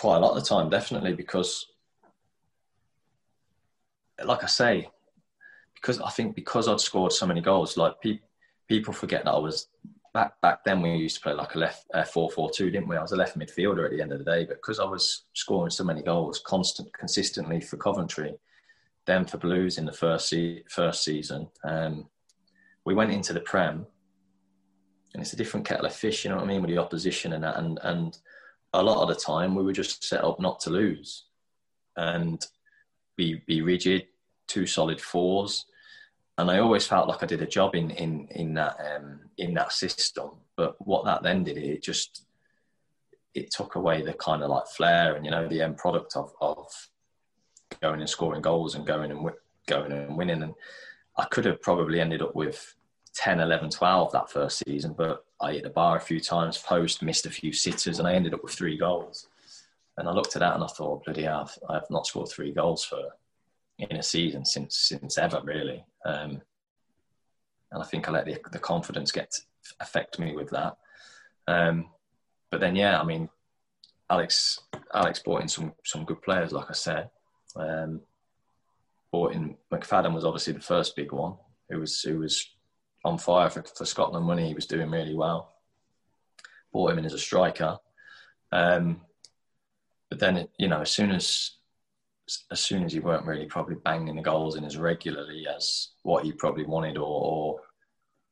quite 0.00 0.16
a 0.16 0.20
lot 0.20 0.34
of 0.34 0.42
the 0.42 0.48
time, 0.48 0.70
definitely, 0.70 1.12
because, 1.12 1.66
like 4.24 4.42
I 4.42 4.46
say, 4.46 4.88
because 5.74 6.00
I 6.00 6.08
think 6.08 6.34
because 6.34 6.68
I'd 6.68 6.80
scored 6.80 7.12
so 7.12 7.26
many 7.26 7.42
goals, 7.42 7.76
like 7.76 8.00
pe- 8.00 8.20
people 8.66 8.94
forget 8.94 9.24
that 9.24 9.32
I 9.34 9.38
was 9.38 9.68
back 10.14 10.40
back 10.40 10.64
then. 10.64 10.80
We 10.80 10.94
used 10.94 11.16
to 11.16 11.20
play 11.20 11.34
like 11.34 11.54
a 11.54 11.58
left 11.58 11.84
uh, 11.92 12.04
four 12.04 12.30
four 12.30 12.50
two, 12.50 12.70
didn't 12.70 12.88
we? 12.88 12.96
I 12.96 13.02
was 13.02 13.12
a 13.12 13.16
left 13.16 13.38
midfielder 13.38 13.84
at 13.84 13.90
the 13.90 14.00
end 14.00 14.12
of 14.12 14.18
the 14.18 14.24
day, 14.24 14.46
but 14.46 14.56
because 14.56 14.80
I 14.80 14.84
was 14.84 15.24
scoring 15.34 15.70
so 15.70 15.84
many 15.84 16.02
goals, 16.02 16.40
constant, 16.46 16.90
consistently 16.94 17.60
for 17.60 17.76
Coventry, 17.76 18.34
then 19.06 19.26
for 19.26 19.36
Blues 19.36 19.76
in 19.76 19.84
the 19.84 19.92
first 19.92 20.30
se- 20.30 20.64
first 20.70 21.04
season, 21.04 21.46
um, 21.64 22.08
we 22.86 22.94
went 22.94 23.12
into 23.12 23.34
the 23.34 23.40
Prem, 23.40 23.86
and 25.12 25.22
it's 25.22 25.34
a 25.34 25.36
different 25.36 25.66
kettle 25.66 25.84
of 25.84 25.92
fish. 25.94 26.24
You 26.24 26.30
know 26.30 26.36
what 26.36 26.44
I 26.44 26.48
mean 26.48 26.62
with 26.62 26.70
the 26.70 26.78
opposition 26.78 27.34
and 27.34 27.44
that, 27.44 27.58
and 27.58 27.78
and 27.82 28.18
a 28.72 28.82
lot 28.82 29.02
of 29.02 29.08
the 29.08 29.20
time 29.20 29.54
we 29.54 29.62
were 29.62 29.72
just 29.72 30.04
set 30.04 30.24
up 30.24 30.40
not 30.40 30.60
to 30.60 30.70
lose 30.70 31.24
and 31.96 32.46
be 33.16 33.42
be 33.46 33.62
rigid, 33.62 34.06
two 34.46 34.66
solid 34.66 35.00
fours. 35.00 35.66
And 36.38 36.50
I 36.50 36.58
always 36.58 36.86
felt 36.86 37.08
like 37.08 37.22
I 37.22 37.26
did 37.26 37.42
a 37.42 37.46
job 37.46 37.74
in 37.74 37.90
in 37.90 38.28
in 38.30 38.54
that 38.54 38.76
um, 38.94 39.20
in 39.38 39.54
that 39.54 39.72
system. 39.72 40.30
But 40.56 40.76
what 40.86 41.04
that 41.04 41.22
then 41.22 41.44
did, 41.44 41.58
it 41.58 41.82
just 41.82 42.24
it 43.34 43.50
took 43.50 43.74
away 43.74 44.02
the 44.02 44.14
kind 44.14 44.42
of 44.42 44.50
like 44.50 44.66
flair 44.66 45.16
and 45.16 45.24
you 45.24 45.30
know 45.30 45.48
the 45.48 45.62
end 45.62 45.76
product 45.76 46.16
of 46.16 46.32
of 46.40 46.66
going 47.80 48.00
and 48.00 48.10
scoring 48.10 48.42
goals 48.42 48.74
and 48.74 48.86
going 48.86 49.10
and 49.10 49.30
going 49.66 49.92
and 49.92 50.16
winning. 50.16 50.42
And 50.42 50.54
I 51.16 51.24
could 51.26 51.44
have 51.44 51.60
probably 51.62 52.00
ended 52.00 52.22
up 52.22 52.34
with 52.34 52.74
10, 53.14 53.40
11, 53.40 53.70
12 53.70 54.12
that 54.12 54.30
first 54.30 54.62
season, 54.66 54.94
but 54.96 55.24
I 55.40 55.52
hit 55.54 55.62
the 55.62 55.70
bar 55.70 55.96
a 55.96 56.00
few 56.00 56.20
times, 56.20 56.58
post, 56.58 57.02
missed 57.02 57.26
a 57.26 57.30
few 57.30 57.52
sitters, 57.52 57.98
and 57.98 58.06
I 58.06 58.14
ended 58.14 58.34
up 58.34 58.42
with 58.42 58.52
three 58.52 58.76
goals. 58.76 59.28
And 59.96 60.08
I 60.08 60.12
looked 60.12 60.36
at 60.36 60.40
that 60.40 60.54
and 60.54 60.64
I 60.64 60.66
thought, 60.66 61.04
bloody 61.04 61.22
hell, 61.22 61.50
I've 61.68 61.90
not 61.90 62.06
scored 62.06 62.28
three 62.28 62.52
goals 62.52 62.84
for 62.84 63.02
in 63.78 63.96
a 63.96 64.02
season 64.02 64.44
since 64.44 64.76
since 64.76 65.18
ever, 65.18 65.40
really. 65.42 65.84
Um, 66.04 66.42
and 67.72 67.82
I 67.82 67.84
think 67.84 68.08
I 68.08 68.12
let 68.12 68.26
the, 68.26 68.38
the 68.52 68.58
confidence 68.58 69.12
get 69.12 69.34
affect 69.80 70.18
me 70.18 70.34
with 70.34 70.50
that. 70.50 70.76
Um, 71.46 71.88
but 72.50 72.60
then, 72.60 72.76
yeah, 72.76 73.00
I 73.00 73.04
mean, 73.04 73.28
Alex 74.10 74.60
Alex 74.92 75.20
brought 75.20 75.42
in 75.42 75.48
some 75.48 75.72
some 75.84 76.04
good 76.04 76.22
players, 76.22 76.52
like 76.52 76.68
I 76.68 76.74
said. 76.74 77.10
Um, 77.56 78.00
brought 79.10 79.32
in 79.32 79.56
McFadden 79.72 80.14
was 80.14 80.24
obviously 80.24 80.52
the 80.52 80.60
first 80.60 80.96
big 80.96 81.12
one, 81.12 81.34
who 81.68 81.80
was 81.80 82.00
who 82.02 82.18
was 82.18 82.48
on 83.04 83.18
fire 83.18 83.50
for, 83.50 83.62
for 83.62 83.84
Scotland 83.84 84.26
when 84.26 84.38
he 84.38 84.54
was 84.54 84.66
doing 84.66 84.90
really 84.90 85.14
well. 85.14 85.54
Bought 86.72 86.92
him 86.92 86.98
in 86.98 87.04
as 87.04 87.14
a 87.14 87.18
striker. 87.18 87.78
Um, 88.52 89.00
but 90.08 90.18
then, 90.18 90.48
you 90.58 90.68
know, 90.68 90.80
as 90.80 90.90
soon 90.90 91.10
as 91.10 91.52
as 92.52 92.60
soon 92.60 92.84
as 92.84 92.92
he 92.92 93.00
weren't 93.00 93.26
really 93.26 93.46
probably 93.46 93.74
banging 93.84 94.14
the 94.14 94.22
goals 94.22 94.54
in 94.54 94.64
as 94.64 94.76
regularly 94.76 95.46
as 95.52 95.88
what 96.02 96.24
he 96.24 96.30
probably 96.30 96.64
wanted 96.64 96.96
or, 96.96 97.02
or 97.02 97.60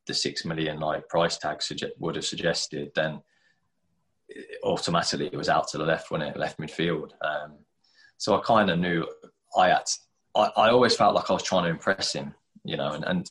the 0.07 0.13
six 0.13 0.45
million 0.45 0.79
like 0.79 1.07
price 1.09 1.37
tag 1.37 1.57
suge- 1.57 1.91
would 1.99 2.15
have 2.15 2.25
suggested, 2.25 2.91
then 2.95 3.21
automatically 4.63 5.27
it 5.27 5.35
was 5.35 5.49
out 5.49 5.67
to 5.67 5.77
the 5.77 5.83
left 5.83 6.11
when 6.11 6.21
it 6.21 6.37
left 6.37 6.59
midfield. 6.59 7.11
Um, 7.21 7.57
so 8.17 8.37
I 8.37 8.41
kind 8.41 8.69
of 8.69 8.79
knew 8.79 9.05
I 9.57 9.69
had. 9.69 9.83
I, 10.35 10.49
I 10.55 10.69
always 10.69 10.95
felt 10.95 11.15
like 11.15 11.29
I 11.29 11.33
was 11.33 11.43
trying 11.43 11.63
to 11.63 11.69
impress 11.69 12.13
him, 12.13 12.33
you 12.63 12.77
know, 12.77 12.93
and, 12.93 13.03
and 13.05 13.29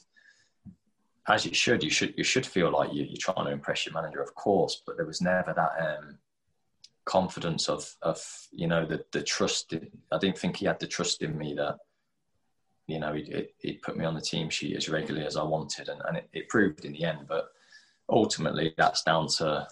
as 1.29 1.45
you 1.45 1.53
should, 1.53 1.83
you 1.83 1.91
should 1.91 2.15
you 2.17 2.25
should 2.25 2.47
feel 2.47 2.71
like 2.71 2.93
you, 2.93 3.05
are 3.05 3.17
trying 3.19 3.47
to 3.47 3.53
impress 3.53 3.85
your 3.85 3.93
manager, 3.93 4.23
of 4.23 4.35
course. 4.35 4.83
But 4.87 4.97
there 4.97 5.07
was 5.07 5.21
never 5.21 5.53
that 5.55 5.99
um, 5.99 6.19
confidence 7.05 7.69
of 7.69 7.95
of 8.03 8.21
you 8.51 8.67
know 8.67 8.87
the 8.87 9.05
the 9.13 9.23
trust. 9.23 9.73
In, 9.73 9.91
I 10.11 10.19
didn't 10.19 10.39
think 10.39 10.57
he 10.57 10.67
had 10.67 10.81
the 10.81 10.87
trust 10.87 11.23
in 11.23 11.37
me 11.37 11.55
that 11.55 11.77
you 12.87 12.99
know 12.99 13.13
he'd, 13.13 13.49
he'd 13.59 13.83
put 13.83 13.97
me 13.97 14.07
on 14.07 14.15
the 14.15 14.21
team 14.21 14.49
sheet 14.49 14.77
as 14.77 14.89
regularly 14.89 15.27
as 15.27 15.37
I 15.37 15.43
wanted, 15.43 15.89
and, 15.89 16.01
and 16.07 16.17
it, 16.17 16.29
it 16.33 16.49
proved 16.49 16.85
in 16.85 16.93
the 16.93 17.05
end. 17.05 17.27
But 17.29 17.49
ultimately, 18.09 18.75
that's 18.79 19.03
down 19.03 19.29
to 19.39 19.69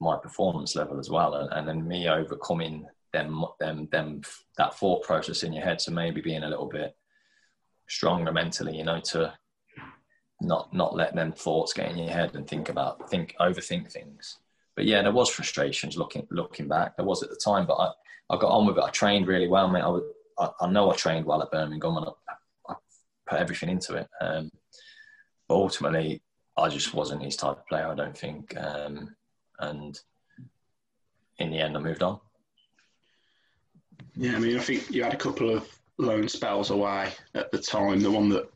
my 0.00 0.16
performance 0.16 0.76
level 0.76 1.00
as 1.00 1.10
well, 1.10 1.34
and, 1.34 1.52
and 1.52 1.66
then 1.66 1.88
me 1.88 2.08
overcoming 2.08 2.86
them 3.12 3.44
them 3.58 3.88
them 3.90 4.22
that 4.58 4.78
thought 4.78 5.02
process 5.02 5.42
in 5.42 5.52
your 5.52 5.64
head. 5.64 5.80
So 5.80 5.90
maybe 5.90 6.20
being 6.20 6.44
a 6.44 6.48
little 6.48 6.68
bit 6.68 6.96
stronger 7.88 8.32
mentally, 8.32 8.76
you 8.76 8.84
know, 8.84 9.00
to 9.00 9.32
not 10.40 10.72
not 10.72 10.94
let 10.94 11.14
them 11.14 11.32
thoughts 11.32 11.72
get 11.72 11.90
in 11.90 11.98
your 11.98 12.10
head 12.10 12.34
and 12.34 12.46
think 12.46 12.68
about 12.68 13.08
think 13.10 13.34
overthink 13.40 13.90
things. 13.90 14.38
But 14.74 14.84
yeah, 14.84 15.02
there 15.02 15.12
was 15.12 15.30
frustrations 15.30 15.96
looking 15.96 16.26
looking 16.30 16.68
back. 16.68 16.96
There 16.96 17.06
was 17.06 17.22
at 17.22 17.30
the 17.30 17.40
time, 17.42 17.66
but 17.66 17.74
I, 17.74 17.90
I 18.30 18.38
got 18.38 18.50
on 18.50 18.66
with 18.66 18.76
it. 18.76 18.84
I 18.84 18.90
trained 18.90 19.26
really 19.26 19.48
well, 19.48 19.68
mate. 19.68 19.82
I, 19.82 19.88
would, 19.88 20.04
I, 20.38 20.50
I 20.60 20.68
know 20.68 20.90
I 20.90 20.96
trained 20.96 21.24
well 21.24 21.42
at 21.42 21.50
Birmingham 21.50 21.96
and 21.96 22.06
I, 22.06 22.72
I 22.72 22.74
put 23.26 23.38
everything 23.38 23.70
into 23.70 23.94
it. 23.94 24.08
Um, 24.20 24.50
but 25.48 25.54
ultimately, 25.54 26.22
I 26.58 26.68
just 26.68 26.92
wasn't 26.92 27.22
his 27.22 27.36
type 27.36 27.58
of 27.58 27.66
player. 27.66 27.86
I 27.86 27.94
don't 27.94 28.16
think. 28.16 28.54
Um, 28.58 29.14
and 29.60 29.98
in 31.38 31.50
the 31.50 31.58
end, 31.58 31.76
I 31.76 31.80
moved 31.80 32.02
on. 32.02 32.20
Yeah, 34.14 34.36
I 34.36 34.38
mean, 34.38 34.56
I 34.56 34.60
think 34.60 34.90
you 34.90 35.02
had 35.02 35.14
a 35.14 35.18
couple 35.18 35.50
of 35.54 35.68
loan 35.98 36.28
spells 36.28 36.70
away 36.70 37.12
at 37.34 37.50
the 37.52 37.58
time. 37.58 38.00
The 38.00 38.10
one 38.10 38.28
that 38.30 38.50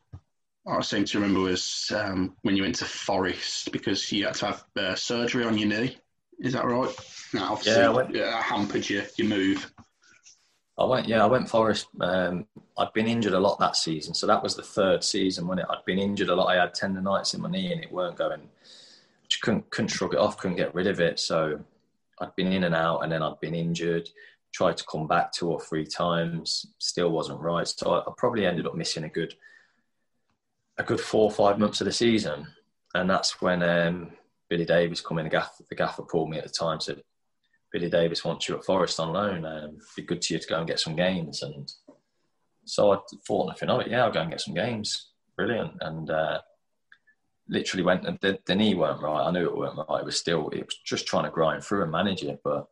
I 0.66 0.80
seem 0.82 1.04
to 1.04 1.18
remember 1.18 1.40
was 1.40 1.90
um, 1.94 2.36
when 2.42 2.56
you 2.56 2.62
went 2.62 2.76
to 2.76 2.84
Forest 2.84 3.72
because 3.72 4.10
you 4.12 4.26
had 4.26 4.34
to 4.36 4.46
have 4.46 4.64
uh, 4.76 4.94
surgery 4.94 5.44
on 5.44 5.56
your 5.56 5.68
knee. 5.68 5.96
Is 6.38 6.52
that 6.52 6.66
right? 6.66 6.94
Now, 7.32 7.52
obviously, 7.52 7.82
yeah, 7.82 7.88
went, 7.88 8.16
uh, 8.16 8.40
hampered 8.40 8.88
your, 8.88 9.04
your 9.16 9.28
move. 9.28 9.72
I 10.78 10.84
went, 10.84 11.08
yeah, 11.08 11.22
I 11.22 11.26
went 11.26 11.48
Forest. 11.48 11.88
Um, 12.00 12.46
I'd 12.78 12.92
been 12.94 13.06
injured 13.06 13.34
a 13.34 13.40
lot 13.40 13.58
that 13.58 13.76
season, 13.76 14.14
so 14.14 14.26
that 14.26 14.42
was 14.42 14.56
the 14.56 14.62
third 14.62 15.04
season 15.04 15.46
when 15.46 15.58
it. 15.58 15.66
I'd 15.68 15.84
been 15.84 15.98
injured 15.98 16.30
a 16.30 16.34
lot. 16.34 16.46
I 16.46 16.60
had 16.60 16.74
tendonitis 16.74 17.34
in 17.34 17.42
my 17.42 17.50
knee, 17.50 17.72
and 17.72 17.82
it 17.82 17.92
weren't 17.92 18.16
going. 18.16 18.40
Just 19.28 19.42
couldn't 19.42 19.68
couldn't 19.70 19.88
shrug 19.88 20.14
it 20.14 20.20
off, 20.20 20.38
couldn't 20.38 20.56
get 20.56 20.74
rid 20.74 20.86
of 20.86 21.00
it. 21.00 21.20
So 21.20 21.60
I'd 22.20 22.34
been 22.36 22.52
in 22.52 22.64
and 22.64 22.74
out, 22.74 23.00
and 23.00 23.12
then 23.12 23.22
I'd 23.22 23.40
been 23.40 23.54
injured. 23.54 24.08
Tried 24.52 24.78
to 24.78 24.84
come 24.84 25.06
back 25.06 25.32
two 25.32 25.50
or 25.50 25.60
three 25.60 25.86
times, 25.86 26.66
still 26.78 27.10
wasn't 27.10 27.40
right. 27.40 27.68
So 27.68 27.92
I, 27.92 28.00
I 28.00 28.12
probably 28.16 28.46
ended 28.46 28.66
up 28.66 28.74
missing 28.74 29.04
a 29.04 29.08
good 29.08 29.34
a 30.80 30.84
good 30.84 31.00
four 31.00 31.24
or 31.24 31.30
five 31.30 31.58
months 31.58 31.80
of 31.80 31.84
the 31.84 31.92
season, 31.92 32.46
and 32.94 33.08
that's 33.08 33.40
when 33.40 33.62
um, 33.62 34.10
Billy 34.48 34.64
Davies 34.64 35.00
come 35.00 35.18
in. 35.18 35.24
The 35.24 35.30
gaffer, 35.30 35.64
the 35.68 35.74
gaffer 35.74 36.02
pulled 36.02 36.30
me 36.30 36.38
at 36.38 36.44
the 36.44 36.50
time. 36.50 36.80
Said, 36.80 37.02
"Billy 37.70 37.90
Davies 37.90 38.24
wants 38.24 38.48
you 38.48 38.56
at 38.56 38.64
Forest 38.64 38.98
on 38.98 39.12
loan. 39.12 39.44
Um, 39.44 39.78
be 39.94 40.02
good 40.02 40.22
to 40.22 40.34
you 40.34 40.40
to 40.40 40.48
go 40.48 40.58
and 40.58 40.66
get 40.66 40.80
some 40.80 40.96
games." 40.96 41.42
And 41.42 41.70
so 42.64 42.92
I 42.92 42.98
thought 43.26 43.48
nothing 43.48 43.68
of 43.68 43.80
it. 43.82 43.88
Yeah, 43.88 44.04
I'll 44.04 44.12
go 44.12 44.22
and 44.22 44.30
get 44.30 44.40
some 44.40 44.54
games. 44.54 45.10
Brilliant. 45.36 45.72
And 45.80 46.10
uh, 46.10 46.40
literally 47.48 47.84
went. 47.84 48.06
And 48.06 48.18
the, 48.20 48.38
the 48.46 48.54
knee 48.54 48.74
weren't 48.74 49.02
right. 49.02 49.26
I 49.26 49.30
knew 49.30 49.46
it 49.46 49.56
weren't 49.56 49.78
right. 49.88 50.00
It 50.00 50.06
was 50.06 50.18
still. 50.18 50.48
It 50.48 50.66
was 50.66 50.78
just 50.84 51.06
trying 51.06 51.24
to 51.24 51.30
grind 51.30 51.62
through 51.62 51.82
and 51.82 51.92
manage 51.92 52.24
it, 52.24 52.40
but 52.42 52.66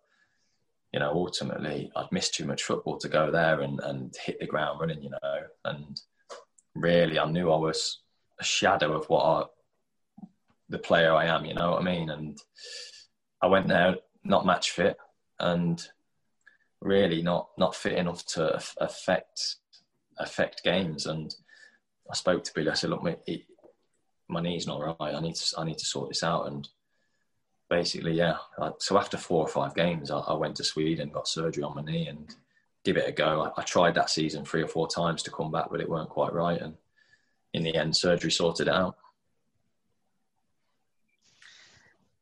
you 0.93 1.01
know, 1.01 1.13
ultimately 1.13 1.93
I'd 1.95 2.11
missed 2.11 2.35
too 2.35 2.47
much 2.47 2.65
football 2.65 2.97
to 2.97 3.09
go 3.11 3.31
there 3.31 3.61
and, 3.61 3.79
and 3.81 4.17
hit 4.25 4.41
the 4.41 4.47
ground 4.47 4.81
running, 4.81 5.03
you 5.03 5.11
know, 5.11 5.41
and 5.67 6.01
really, 6.81 7.19
I 7.19 7.31
knew 7.31 7.51
I 7.51 7.57
was 7.57 8.01
a 8.39 8.45
shadow 8.45 8.93
of 8.93 9.09
what 9.09 9.25
I, 9.25 10.27
the 10.69 10.79
player 10.79 11.13
I 11.13 11.27
am. 11.27 11.45
You 11.45 11.55
know 11.55 11.73
what 11.73 11.81
I 11.81 11.85
mean? 11.85 12.11
And 12.11 12.39
I 13.43 13.47
went 13.47 13.69
there 13.69 13.97
not 14.25 14.47
match 14.47 14.73
fit 14.73 14.97
and 15.41 15.83
really 16.81 17.23
not 17.23 17.49
not 17.57 17.75
fit 17.75 17.95
enough 17.95 18.25
to 18.27 18.61
affect 18.79 19.57
affect 20.19 20.65
games. 20.65 21.07
And 21.07 21.35
I 22.11 22.15
spoke 22.15 22.45
to 22.45 22.55
Billy. 22.55 22.71
I 22.71 22.75
said, 22.75 22.91
"Look, 22.91 23.03
my, 23.03 23.17
my 24.29 24.41
knee's 24.41 24.67
not 24.67 24.81
right. 25.01 25.15
I 25.15 25.21
need 25.21 25.37
to 25.37 25.61
I 25.61 25.65
need 25.65 25.79
to 25.79 25.87
sort 25.87 26.09
this 26.09 26.23
out." 26.23 26.47
And 26.47 26.69
basically, 27.71 28.13
yeah. 28.13 28.37
So 28.79 28.99
after 28.99 29.17
four 29.17 29.43
or 29.43 29.49
five 29.49 29.75
games, 29.75 30.11
I, 30.11 30.19
I 30.19 30.35
went 30.35 30.57
to 30.57 30.65
Sweden, 30.65 31.11
got 31.11 31.29
surgery 31.29 31.63
on 31.63 31.77
my 31.77 31.83
knee, 31.83 32.09
and 32.09 32.35
give 32.85 32.97
it 32.97 33.09
a 33.09 33.13
go. 33.13 33.53
I, 33.57 33.61
I, 33.61 33.65
tried 33.65 33.95
that 33.95 34.11
season 34.11 34.45
three 34.45 34.63
or 34.63 34.69
four 34.69 34.89
times 34.89 35.23
to 35.25 35.31
come 35.31 35.51
back, 35.51 35.67
but 35.71 35.81
it 35.81 35.89
weren't 35.89 36.09
quite 36.09 36.33
right. 36.33 36.61
And 36.61 36.75
in 37.55 37.63
the 37.63 37.77
end, 37.77 37.97
surgery 37.97 38.31
sorted 38.31 38.69
it 38.69 38.75
out. 38.75 38.97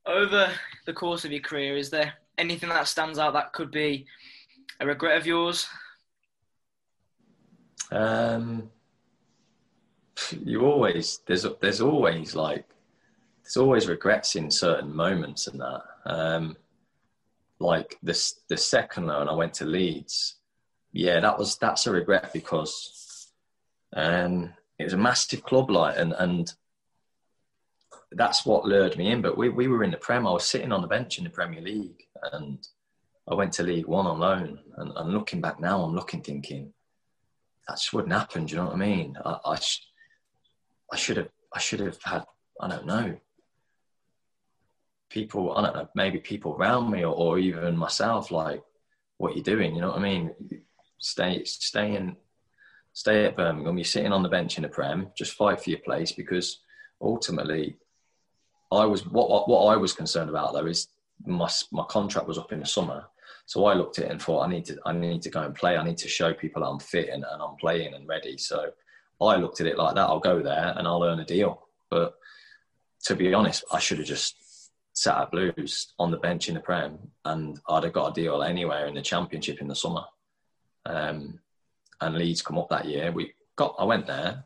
Over 0.07 0.51
the 0.87 0.92
course 0.92 1.25
of 1.25 1.33
your 1.33 1.40
career, 1.40 1.77
is 1.77 1.90
there 1.90 2.14
anything 2.38 2.69
that 2.69 2.87
stands 2.88 3.19
out 3.19 3.33
that 3.33 3.53
could 3.53 3.71
be 3.71 4.07
a 4.81 4.87
regret 4.87 5.19
of 5.19 5.27
yours? 5.27 5.66
Um, 7.90 8.71
you 10.45 10.62
always 10.62 11.21
there's 11.27 11.47
there's 11.61 11.81
always 11.81 12.35
like 12.35 12.64
there's 13.42 13.57
always 13.57 13.87
regrets 13.87 14.37
in 14.37 14.51
certain 14.51 14.95
moments 14.95 15.47
and 15.47 15.61
that. 15.61 15.83
Um, 16.05 16.57
like 17.59 17.97
this 18.03 18.40
the 18.49 18.57
second 18.57 19.07
loan 19.07 19.29
I 19.29 19.35
went 19.35 19.55
to 19.55 19.64
Leeds, 19.64 20.37
yeah, 20.92 21.20
that 21.20 21.38
was 21.38 21.57
that's 21.59 21.87
a 21.87 21.92
regret 21.92 22.33
because 22.33 23.31
um, 23.94 24.53
it 24.79 24.85
was 24.85 24.92
a 24.92 24.99
massive 24.99 25.42
club, 25.42 25.70
like, 25.70 25.96
and 25.99 26.12
and 26.12 26.53
that's 28.12 28.46
what 28.46 28.64
lured 28.64 28.96
me 28.96 29.11
in. 29.11 29.22
But 29.22 29.37
we 29.37 29.49
we 29.49 29.68
were 29.68 29.85
in 29.85 29.90
the 29.90 29.96
Prem. 29.96 30.27
I 30.27 30.33
was 30.33 30.46
sitting 30.46 30.72
on 30.72 30.83
the 30.83 30.88
bench 30.88 31.18
in 31.18 31.25
the 31.25 31.31
Premier 31.31 31.61
League, 31.61 32.05
and 32.33 32.66
I 33.29 33.35
went 33.35 33.53
to 33.55 33.62
League 33.62 33.87
One 33.87 34.07
on 34.07 34.18
loan. 34.18 34.59
And, 34.77 34.92
and 34.96 35.12
looking 35.12 35.40
back 35.40 35.61
now, 35.61 35.83
I'm 35.83 35.94
looking 35.94 36.22
thinking 36.22 36.72
that 37.66 37.75
just 37.75 37.92
wouldn't 37.92 38.12
happen. 38.12 38.46
Do 38.46 38.53
you 38.53 38.59
know 38.59 38.66
what 38.66 38.75
I 38.75 38.79
mean? 38.79 39.16
I 39.25 39.38
I, 39.44 39.57
sh- 39.57 39.87
I 40.92 40.96
should 40.96 41.16
have 41.16 41.29
I 41.53 41.59
should 41.59 41.81
have 41.81 41.99
had 42.03 42.25
I 42.61 42.68
don't 42.68 42.87
know 42.87 43.18
people 45.09 45.57
I 45.57 45.62
don't 45.62 45.77
know 45.77 45.88
maybe 45.94 46.18
people 46.18 46.55
around 46.55 46.90
me 46.90 47.05
or, 47.05 47.14
or 47.14 47.38
even 47.38 47.77
myself 47.77 48.31
like 48.31 48.62
what 49.18 49.35
you're 49.35 49.42
doing. 49.44 49.75
You 49.75 49.81
know 49.81 49.88
what 49.88 49.99
I 49.99 50.03
mean? 50.03 50.35
Stay 50.98 51.44
stay 51.44 51.96
in 51.96 52.16
stay 52.92 53.26
at 53.26 53.37
Birmingham. 53.37 53.76
You're 53.76 53.85
sitting 53.85 54.12
on 54.12 54.22
the 54.22 54.28
bench 54.28 54.56
in 54.56 54.62
the 54.62 54.68
Prem. 54.68 55.09
Just 55.16 55.35
fight 55.35 55.61
for 55.61 55.70
your 55.70 55.80
place 55.80 56.12
because 56.12 56.61
ultimately, 57.00 57.76
I 58.72 58.85
was 58.85 59.06
what 59.06 59.48
what 59.48 59.66
I 59.66 59.76
was 59.76 59.92
concerned 59.92 60.30
about 60.30 60.52
though 60.52 60.66
is 60.66 60.88
my 61.24 61.48
my 61.72 61.85
contract 61.85 62.26
was 62.26 62.38
up 62.38 62.52
in 62.52 62.61
the 62.61 62.66
summer. 62.66 63.04
So 63.44 63.64
I 63.66 63.74
looked 63.74 63.98
at 63.98 64.06
it 64.06 64.11
and 64.11 64.20
thought 64.20 64.44
I 64.44 64.48
need 64.48 64.64
to 64.66 64.78
I 64.85 64.92
need 64.92 65.22
to 65.22 65.30
go 65.30 65.42
and 65.42 65.54
play. 65.54 65.76
I 65.76 65.85
need 65.85 65.98
to 65.98 66.09
show 66.09 66.32
people 66.35 66.64
I'm 66.64 66.80
fit 66.80 67.11
and, 67.11 67.24
and 67.30 67.42
I'm 67.42 67.56
playing 67.56 67.94
and 67.94 68.09
ready. 68.09 68.38
So 68.38 68.70
I 69.20 69.37
looked 69.37 69.61
at 69.61 69.66
it 69.66 69.78
like 69.78 69.94
that. 69.94 70.09
I'll 70.09 70.20
go 70.20 70.42
there 70.42 70.74
and 70.76 70.87
I'll 70.87 71.04
earn 71.04 71.20
a 71.20 71.24
deal. 71.24 71.68
But 71.90 72.14
to 73.04 73.14
be 73.14 73.32
honest, 73.35 73.64
I 73.70 73.78
should 73.78 73.98
have 73.98 74.06
just 74.06 74.37
sat 74.94 75.18
at 75.18 75.30
Blues 75.30 75.92
on 75.98 76.11
the 76.11 76.16
bench 76.16 76.48
in 76.48 76.54
the 76.54 76.61
Prem 76.61 76.98
and 77.24 77.61
I'd 77.68 77.85
have 77.85 77.92
got 77.92 78.11
a 78.11 78.20
deal 78.20 78.42
anywhere 78.42 78.87
in 78.87 78.94
the 78.94 79.02
Championship 79.02 79.61
in 79.61 79.68
the 79.68 79.76
summer. 79.76 80.02
Um, 80.87 81.40
and 82.01 82.14
Leeds 82.14 82.42
come 82.42 82.59
up 82.59 82.68
that 82.70 82.87
year. 82.87 83.11
We 83.12 83.33
got. 83.57 83.75
I 83.79 83.85
went 83.85 84.07
there, 84.07 84.44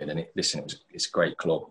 and 0.00 0.18
it, 0.18 0.32
listen, 0.36 0.60
it 0.60 0.64
was 0.64 0.84
it's 0.90 1.08
a 1.08 1.10
great 1.10 1.36
club, 1.38 1.62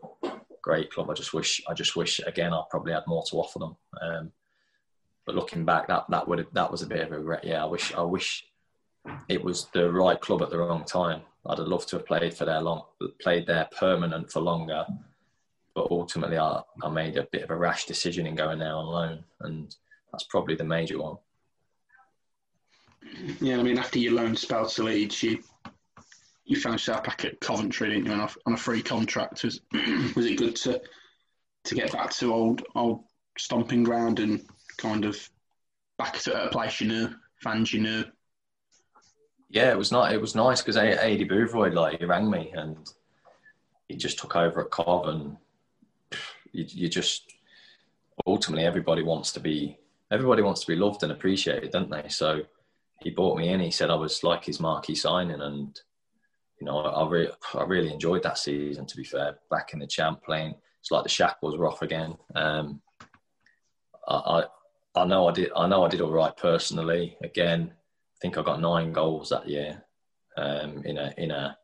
great 0.62 0.92
club. 0.92 1.10
I 1.10 1.14
just 1.14 1.34
wish 1.34 1.62
I 1.68 1.74
just 1.74 1.96
wish 1.96 2.20
again 2.26 2.54
I 2.54 2.64
probably 2.70 2.94
had 2.94 3.04
more 3.08 3.24
to 3.30 3.38
offer 3.38 3.60
them. 3.60 3.76
Um, 4.02 4.32
but 5.26 5.36
looking 5.36 5.66
back, 5.66 5.88
that 5.88 6.06
that 6.10 6.28
would 6.28 6.48
that 6.54 6.72
was 6.72 6.82
a 6.82 6.88
bit 6.88 7.02
of 7.02 7.12
a 7.12 7.20
regret. 7.20 7.44
Yeah, 7.44 7.64
I 7.64 7.68
wish 7.68 7.94
I 7.94 8.02
wish 8.02 8.46
it 9.28 9.44
was 9.44 9.68
the 9.74 9.92
right 9.92 10.20
club 10.20 10.42
at 10.42 10.50
the 10.50 10.58
wrong 10.58 10.86
time. 10.86 11.22
I'd 11.46 11.58
have 11.58 11.68
loved 11.68 11.90
to 11.90 11.98
have 11.98 12.06
played 12.06 12.34
for 12.34 12.46
their 12.46 12.62
long, 12.62 12.84
played 13.20 13.48
there 13.48 13.68
permanent 13.78 14.32
for 14.32 14.42
longer. 14.42 14.86
But 15.74 15.88
ultimately, 15.90 16.38
I, 16.38 16.62
I 16.84 16.90
made 16.90 17.18
a 17.18 17.28
bit 17.32 17.44
of 17.44 17.50
a 17.50 17.56
rash 17.56 17.86
decision 17.86 18.28
in 18.28 18.36
going 18.36 18.60
there 18.60 18.76
on 18.76 18.86
loan, 18.86 19.24
and 19.42 19.74
that's 20.12 20.26
probably 20.26 20.56
the 20.56 20.64
major 20.66 21.00
one. 21.00 21.18
Yeah, 23.40 23.58
I 23.58 23.64
mean, 23.64 23.78
after 23.78 24.00
your 24.00 24.14
loan 24.14 24.36
spell 24.36 24.68
to 24.68 24.84
Leeds, 24.84 25.24
you 25.24 25.44
you 26.46 26.60
found 26.60 26.74
yourself 26.76 27.04
back 27.04 27.24
at 27.24 27.40
Coventry, 27.40 27.90
didn't 27.90 28.08
you, 28.08 28.12
on 28.12 28.20
a, 28.22 28.30
on 28.46 28.54
a 28.54 28.58
free 28.58 28.82
contract? 28.82 29.44
Was 29.44 29.62
was 30.16 30.26
it 30.26 30.38
good 30.38 30.56
to 30.58 30.82
to 31.64 31.76
get 31.76 31.92
back 31.92 32.12
to 32.12 32.34
old 32.34 32.64
old 32.76 33.04
stomping 33.38 33.84
ground 33.84 34.20
and 34.20 34.46
kind 34.78 35.06
of 35.06 35.30
back 35.98 36.20
to 36.20 36.46
a 36.46 36.50
place 36.50 36.82
you 36.82 36.88
knew? 36.88 37.10
fans 37.42 37.74
you 37.74 37.82
knew? 37.82 38.04
Yeah, 39.50 39.72
it 39.72 39.78
was 39.78 39.92
not. 39.92 40.14
It 40.14 40.22
was 40.22 40.36
nice 40.36 40.62
because 40.62 40.78
Aidy 40.78 41.30
Boothroyd, 41.30 41.74
like 41.74 42.00
he 42.00 42.06
rang 42.06 42.30
me 42.30 42.54
and 42.56 42.78
he 43.90 43.98
just 43.98 44.20
took 44.20 44.36
over 44.36 44.62
at 44.62 44.72
Cov, 44.72 45.08
and 45.08 45.36
you, 46.54 46.66
you 46.68 46.90
just 46.90 47.34
ultimately 48.26 48.66
everybody 48.66 49.04
wants 49.04 49.32
to 49.34 49.40
be 49.40 49.78
everybody 50.12 50.42
wants 50.42 50.62
to 50.62 50.68
be 50.68 50.76
loved 50.76 51.04
and 51.04 51.12
appreciated, 51.12 51.72
don't 51.72 51.90
they? 51.90 52.08
So 52.08 52.42
he 53.02 53.10
brought 53.10 53.38
me 53.38 53.50
in. 53.50 53.60
He 53.60 53.72
said 53.72 53.90
I 53.90 53.96
was 53.96 54.24
like 54.24 54.46
his 54.46 54.60
marquee 54.60 54.96
signing, 54.96 55.42
and 55.42 55.80
you 56.60 56.66
know 56.66 56.80
I, 56.80 57.02
I 57.02 57.10
really 57.10 57.32
I 57.54 57.64
really 57.64 57.92
enjoyed 57.92 58.24
that 58.24 58.38
season. 58.38 58.86
To 58.86 58.98
be 58.98 59.04
fair, 59.04 59.38
back 59.50 59.74
in 59.74 59.80
the 59.80 59.88
champ 59.88 60.24
playing, 60.24 60.56
it's 60.80 60.92
like 60.92 61.04
the 61.04 61.10
shackles 61.10 61.58
were 61.58 61.68
off 61.68 61.82
again. 61.82 62.16
Um, 62.36 62.82
I, 64.08 64.16
I 64.16 65.02
I 65.02 65.06
know 65.06 65.28
I 65.28 65.32
did 65.32 65.52
I 65.56 65.68
know 65.68 65.84
I 65.84 65.90
did 65.90 66.02
all 66.02 66.12
right 66.12 66.36
personally. 66.36 67.18
Again, 67.24 67.72
I 67.74 68.18
think 68.22 68.38
I 68.38 68.44
got 68.44 68.62
nine 68.62 68.94
goals 68.94 69.30
that 69.30 69.48
year 69.48 69.84
um, 70.38 70.84
in 70.86 70.98
a 70.98 71.14
in 71.18 71.32
a 71.32 71.58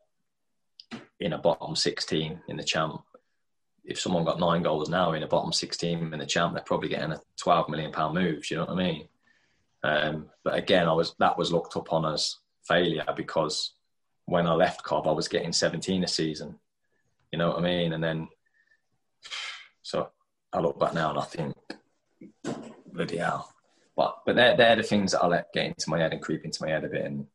in 1.20 1.32
a 1.32 1.38
bottom 1.38 1.76
sixteen 1.76 2.40
in 2.48 2.56
the 2.56 2.64
champ 2.64 3.02
if 3.88 3.98
someone 3.98 4.24
got 4.24 4.38
nine 4.38 4.62
goals 4.62 4.90
now 4.90 5.12
in 5.12 5.22
a 5.22 5.26
bottom 5.26 5.52
sixteen 5.52 6.12
in 6.12 6.18
the 6.18 6.26
champ, 6.26 6.52
they're 6.52 6.62
probably 6.62 6.90
getting 6.90 7.10
a 7.10 7.20
twelve 7.36 7.68
million 7.70 7.90
pound 7.90 8.14
move. 8.14 8.46
Do 8.46 8.54
You 8.54 8.60
know 8.60 8.66
what 8.66 8.74
I 8.74 8.76
mean? 8.76 9.08
Um, 9.82 10.30
but 10.44 10.54
again, 10.54 10.88
I 10.88 10.92
was 10.92 11.14
that 11.18 11.38
was 11.38 11.52
looked 11.52 11.76
upon 11.76 12.04
as 12.04 12.36
failure 12.66 13.06
because 13.16 13.74
when 14.26 14.46
I 14.46 14.52
left 14.52 14.82
Cov, 14.82 15.06
I 15.06 15.12
was 15.12 15.28
getting 15.28 15.52
seventeen 15.52 16.04
a 16.04 16.08
season. 16.08 16.58
You 17.32 17.38
know 17.38 17.48
what 17.48 17.58
I 17.58 17.62
mean? 17.62 17.92
And 17.92 18.02
then, 18.02 18.28
so 19.82 20.10
I 20.52 20.60
look 20.60 20.78
back 20.78 20.94
now 20.94 21.10
and 21.10 21.18
I 21.18 21.24
think, 21.24 21.54
bloody 22.92 23.18
hell. 23.18 23.52
But 23.96 24.18
but 24.26 24.36
they're 24.36 24.56
they're 24.56 24.76
the 24.76 24.82
things 24.82 25.12
that 25.12 25.22
I 25.22 25.26
let 25.26 25.52
get 25.52 25.66
into 25.66 25.90
my 25.90 25.98
head 25.98 26.12
and 26.12 26.22
creep 26.22 26.44
into 26.44 26.62
my 26.62 26.70
head 26.70 26.84
a 26.84 26.88
bit. 26.88 27.04
And 27.04 27.26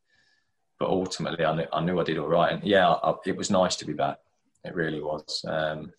but 0.79 0.89
ultimately, 0.89 1.45
I 1.45 1.55
knew 1.55 1.67
I, 1.71 1.81
knew 1.83 1.99
I 1.99 2.03
did 2.03 2.17
all 2.17 2.27
right. 2.27 2.51
And 2.53 2.63
yeah, 2.63 2.89
I, 2.89 3.13
it 3.25 3.37
was 3.37 3.49
nice 3.51 3.75
to 3.77 3.85
be 3.85 3.93
back. 3.93 4.17
It 4.63 4.75
really 4.75 5.01
was. 5.01 5.45
Um, 5.47 5.93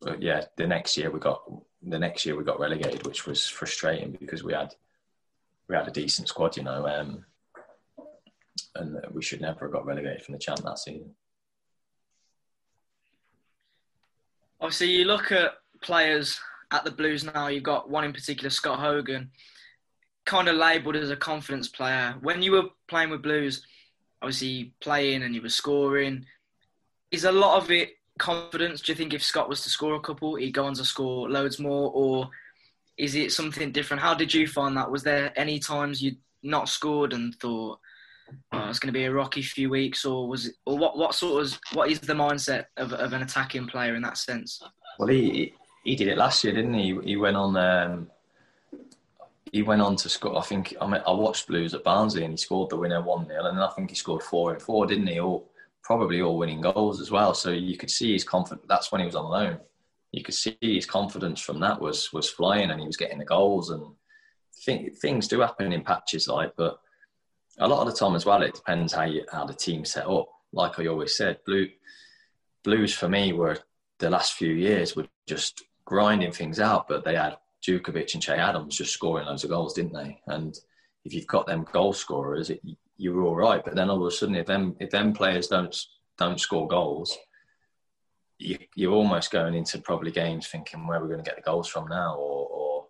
but 0.00 0.22
yeah, 0.22 0.44
the 0.56 0.66
next 0.66 0.96
year 0.96 1.10
we 1.10 1.20
got 1.20 1.42
the 1.82 1.98
next 1.98 2.26
year 2.26 2.36
we 2.36 2.44
got 2.44 2.60
relegated, 2.60 3.06
which 3.06 3.26
was 3.26 3.46
frustrating 3.46 4.16
because 4.20 4.44
we 4.44 4.52
had 4.52 4.74
we 5.68 5.76
had 5.76 5.88
a 5.88 5.92
decent 5.92 6.28
squad, 6.28 6.56
you 6.56 6.64
know, 6.64 6.86
um, 6.86 7.24
and 8.74 9.00
we 9.12 9.22
should 9.22 9.40
never 9.40 9.66
have 9.66 9.72
got 9.72 9.86
relegated 9.86 10.22
from 10.22 10.32
the 10.32 10.38
champ 10.38 10.60
that 10.60 10.78
season. 10.78 11.14
Obviously, 14.60 14.90
you 14.90 15.04
look 15.04 15.32
at 15.32 15.52
players 15.80 16.38
at 16.70 16.84
the 16.84 16.90
Blues 16.90 17.24
now. 17.24 17.46
You've 17.46 17.62
got 17.62 17.88
one 17.88 18.04
in 18.04 18.12
particular, 18.12 18.50
Scott 18.50 18.78
Hogan, 18.78 19.30
kind 20.26 20.48
of 20.48 20.56
labelled 20.56 20.96
as 20.96 21.10
a 21.10 21.16
confidence 21.16 21.68
player. 21.68 22.16
When 22.20 22.42
you 22.42 22.52
were 22.52 22.68
playing 22.88 23.10
with 23.10 23.22
Blues, 23.22 23.64
obviously 24.20 24.74
playing 24.80 25.22
and 25.22 25.34
you 25.34 25.40
were 25.40 25.48
scoring, 25.48 26.26
is 27.10 27.24
a 27.24 27.32
lot 27.32 27.62
of 27.62 27.70
it 27.70 27.90
confidence? 28.20 28.80
Do 28.80 28.92
you 28.92 28.96
think 28.96 29.12
if 29.12 29.22
Scott 29.22 29.48
was 29.48 29.62
to 29.62 29.70
score 29.70 29.94
a 29.94 30.00
couple, 30.00 30.36
he'd 30.36 30.52
go 30.52 30.66
on 30.66 30.74
to 30.74 30.84
score 30.84 31.28
loads 31.28 31.58
more, 31.58 31.90
or 31.92 32.30
is 32.96 33.16
it 33.16 33.32
something 33.32 33.72
different? 33.72 34.02
How 34.02 34.14
did 34.14 34.32
you 34.32 34.46
find 34.46 34.76
that? 34.76 34.90
Was 34.90 35.02
there 35.02 35.32
any 35.36 35.58
times 35.58 36.00
you 36.00 36.12
not 36.42 36.68
scored 36.68 37.12
and 37.12 37.34
thought 37.34 37.78
oh, 38.52 38.68
it's 38.68 38.78
going 38.78 38.92
to 38.92 38.98
be 38.98 39.06
a 39.06 39.12
rocky 39.12 39.42
few 39.42 39.70
weeks, 39.70 40.04
or 40.04 40.28
was 40.28 40.46
it, 40.46 40.54
or 40.66 40.78
what? 40.78 40.96
What 40.96 41.14
sort 41.14 41.44
of 41.44 41.58
what 41.72 41.90
is 41.90 42.00
the 42.00 42.14
mindset 42.14 42.66
of, 42.76 42.92
of 42.92 43.12
an 43.12 43.22
attacking 43.22 43.66
player 43.66 43.94
in 43.94 44.02
that 44.02 44.18
sense? 44.18 44.62
Well, 44.98 45.08
he 45.08 45.54
he 45.84 45.96
did 45.96 46.08
it 46.08 46.18
last 46.18 46.44
year, 46.44 46.54
didn't 46.54 46.74
he? 46.74 46.98
He 47.04 47.16
went 47.16 47.36
on. 47.36 47.56
Um, 47.56 48.10
he 49.52 49.62
went 49.62 49.82
on 49.82 49.96
to 49.96 50.08
score. 50.08 50.38
I 50.38 50.42
think 50.42 50.74
I, 50.80 50.86
mean, 50.86 51.02
I 51.06 51.10
watched 51.10 51.48
Blues 51.48 51.74
at 51.74 51.82
Barnsley 51.82 52.22
and 52.22 52.32
he 52.32 52.36
scored 52.36 52.70
the 52.70 52.76
winner 52.76 53.02
one 53.02 53.26
0 53.26 53.46
and 53.46 53.58
then 53.58 53.64
I 53.64 53.70
think 53.70 53.90
he 53.90 53.96
scored 53.96 54.22
four 54.22 54.52
and 54.52 54.62
four, 54.62 54.86
didn't 54.86 55.08
he? 55.08 55.18
All 55.18 55.49
probably 55.82 56.20
all 56.20 56.38
winning 56.38 56.60
goals 56.60 57.00
as 57.00 57.10
well. 57.10 57.34
So 57.34 57.50
you 57.50 57.76
could 57.76 57.90
see 57.90 58.12
his 58.12 58.24
confidence. 58.24 58.66
That's 58.68 58.92
when 58.92 59.00
he 59.00 59.06
was 59.06 59.16
on 59.16 59.30
loan. 59.30 59.58
You 60.12 60.22
could 60.22 60.34
see 60.34 60.56
his 60.60 60.86
confidence 60.86 61.40
from 61.40 61.60
that 61.60 61.80
was 61.80 62.12
was 62.12 62.28
flying, 62.28 62.70
and 62.70 62.80
he 62.80 62.86
was 62.86 62.96
getting 62.96 63.18
the 63.18 63.24
goals. 63.24 63.70
And 63.70 63.84
things 65.00 65.28
do 65.28 65.40
happen 65.40 65.72
in 65.72 65.82
patches, 65.82 66.28
like. 66.28 66.52
But 66.56 66.78
a 67.58 67.68
lot 67.68 67.86
of 67.86 67.92
the 67.92 67.98
time 67.98 68.16
as 68.16 68.26
well, 68.26 68.42
it 68.42 68.54
depends 68.54 68.92
how 68.92 69.04
you 69.04 69.24
how 69.32 69.46
the 69.46 69.54
team 69.54 69.84
set 69.84 70.06
up. 70.06 70.28
Like 70.52 70.78
I 70.78 70.86
always 70.86 71.16
said, 71.16 71.38
blue 71.46 71.68
Blues 72.62 72.92
for 72.92 73.08
me 73.08 73.32
were 73.32 73.56
the 73.98 74.10
last 74.10 74.34
few 74.34 74.52
years 74.52 74.94
were 74.94 75.06
just 75.26 75.62
grinding 75.84 76.32
things 76.32 76.60
out, 76.60 76.88
but 76.88 77.04
they 77.04 77.16
had 77.16 77.36
Jutkiewicz 77.66 78.14
and 78.14 78.22
Che 78.22 78.34
Adams 78.34 78.76
just 78.76 78.92
scoring 78.92 79.26
loads 79.26 79.44
of 79.44 79.50
goals, 79.50 79.74
didn't 79.74 79.94
they? 79.94 80.20
And 80.26 80.58
if 81.04 81.14
you've 81.14 81.26
got 81.26 81.46
them 81.46 81.66
goal 81.72 81.92
scorers, 81.92 82.50
it, 82.50 82.60
you 83.00 83.14
were 83.14 83.22
all 83.22 83.34
right. 83.34 83.64
But 83.64 83.74
then 83.74 83.88
all 83.88 84.02
of 84.02 84.06
a 84.06 84.10
sudden, 84.10 84.36
if 84.36 84.46
them 84.46 84.76
if 84.78 84.90
them 84.90 85.14
players 85.14 85.48
don't 85.48 85.74
don't 86.18 86.38
score 86.38 86.68
goals, 86.68 87.16
you, 88.38 88.58
you're 88.76 88.92
almost 88.92 89.30
going 89.30 89.54
into 89.54 89.78
probably 89.78 90.10
games 90.10 90.46
thinking 90.46 90.86
where 90.86 91.00
we're 91.00 91.08
going 91.08 91.24
to 91.24 91.28
get 91.28 91.36
the 91.36 91.42
goals 91.42 91.66
from 91.66 91.88
now, 91.88 92.14
or, 92.16 92.46
or 92.48 92.86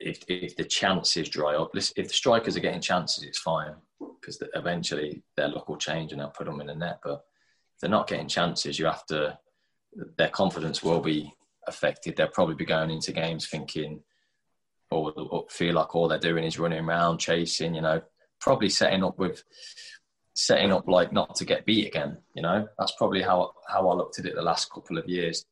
if 0.00 0.24
if 0.28 0.56
the 0.56 0.64
chances 0.64 1.28
dry 1.28 1.54
up. 1.54 1.72
If 1.74 1.94
the 1.94 2.08
strikers 2.08 2.56
are 2.56 2.60
getting 2.60 2.80
chances, 2.80 3.22
it's 3.22 3.38
fine 3.38 3.74
because 4.18 4.42
eventually 4.54 5.22
their 5.36 5.48
luck 5.48 5.68
will 5.68 5.76
change 5.76 6.12
and 6.12 6.20
they'll 6.20 6.28
put 6.28 6.46
them 6.46 6.60
in 6.62 6.68
the 6.68 6.74
net. 6.74 7.00
But 7.04 7.22
if 7.74 7.80
they're 7.80 7.90
not 7.90 8.08
getting 8.08 8.28
chances, 8.28 8.78
you 8.78 8.86
have 8.86 9.04
to. 9.06 9.38
Their 10.16 10.28
confidence 10.28 10.82
will 10.82 11.00
be 11.00 11.32
affected. 11.66 12.16
They'll 12.16 12.28
probably 12.28 12.54
be 12.54 12.64
going 12.64 12.90
into 12.90 13.12
games 13.12 13.46
thinking, 13.46 14.00
or 14.90 15.44
feel 15.50 15.74
like 15.74 15.94
all 15.94 16.08
they're 16.08 16.18
doing 16.18 16.44
is 16.44 16.58
running 16.58 16.82
around, 16.82 17.18
chasing. 17.18 17.74
You 17.74 17.82
know, 17.82 18.02
probably 18.46 18.68
setting 18.68 19.02
up 19.02 19.18
with 19.18 19.42
setting 20.34 20.70
up 20.70 20.86
like 20.86 21.12
not 21.12 21.34
to 21.34 21.44
get 21.44 21.66
beat 21.66 21.88
again. 21.88 22.16
You 22.32 22.42
know, 22.42 22.68
that's 22.78 22.92
probably 22.96 23.20
how 23.20 23.50
how 23.68 23.88
I 23.88 23.94
looked 23.94 24.20
at 24.20 24.26
it 24.26 24.36
the 24.36 24.42
last 24.42 24.70
couple 24.72 24.98
of 24.98 25.08
years, 25.08 25.44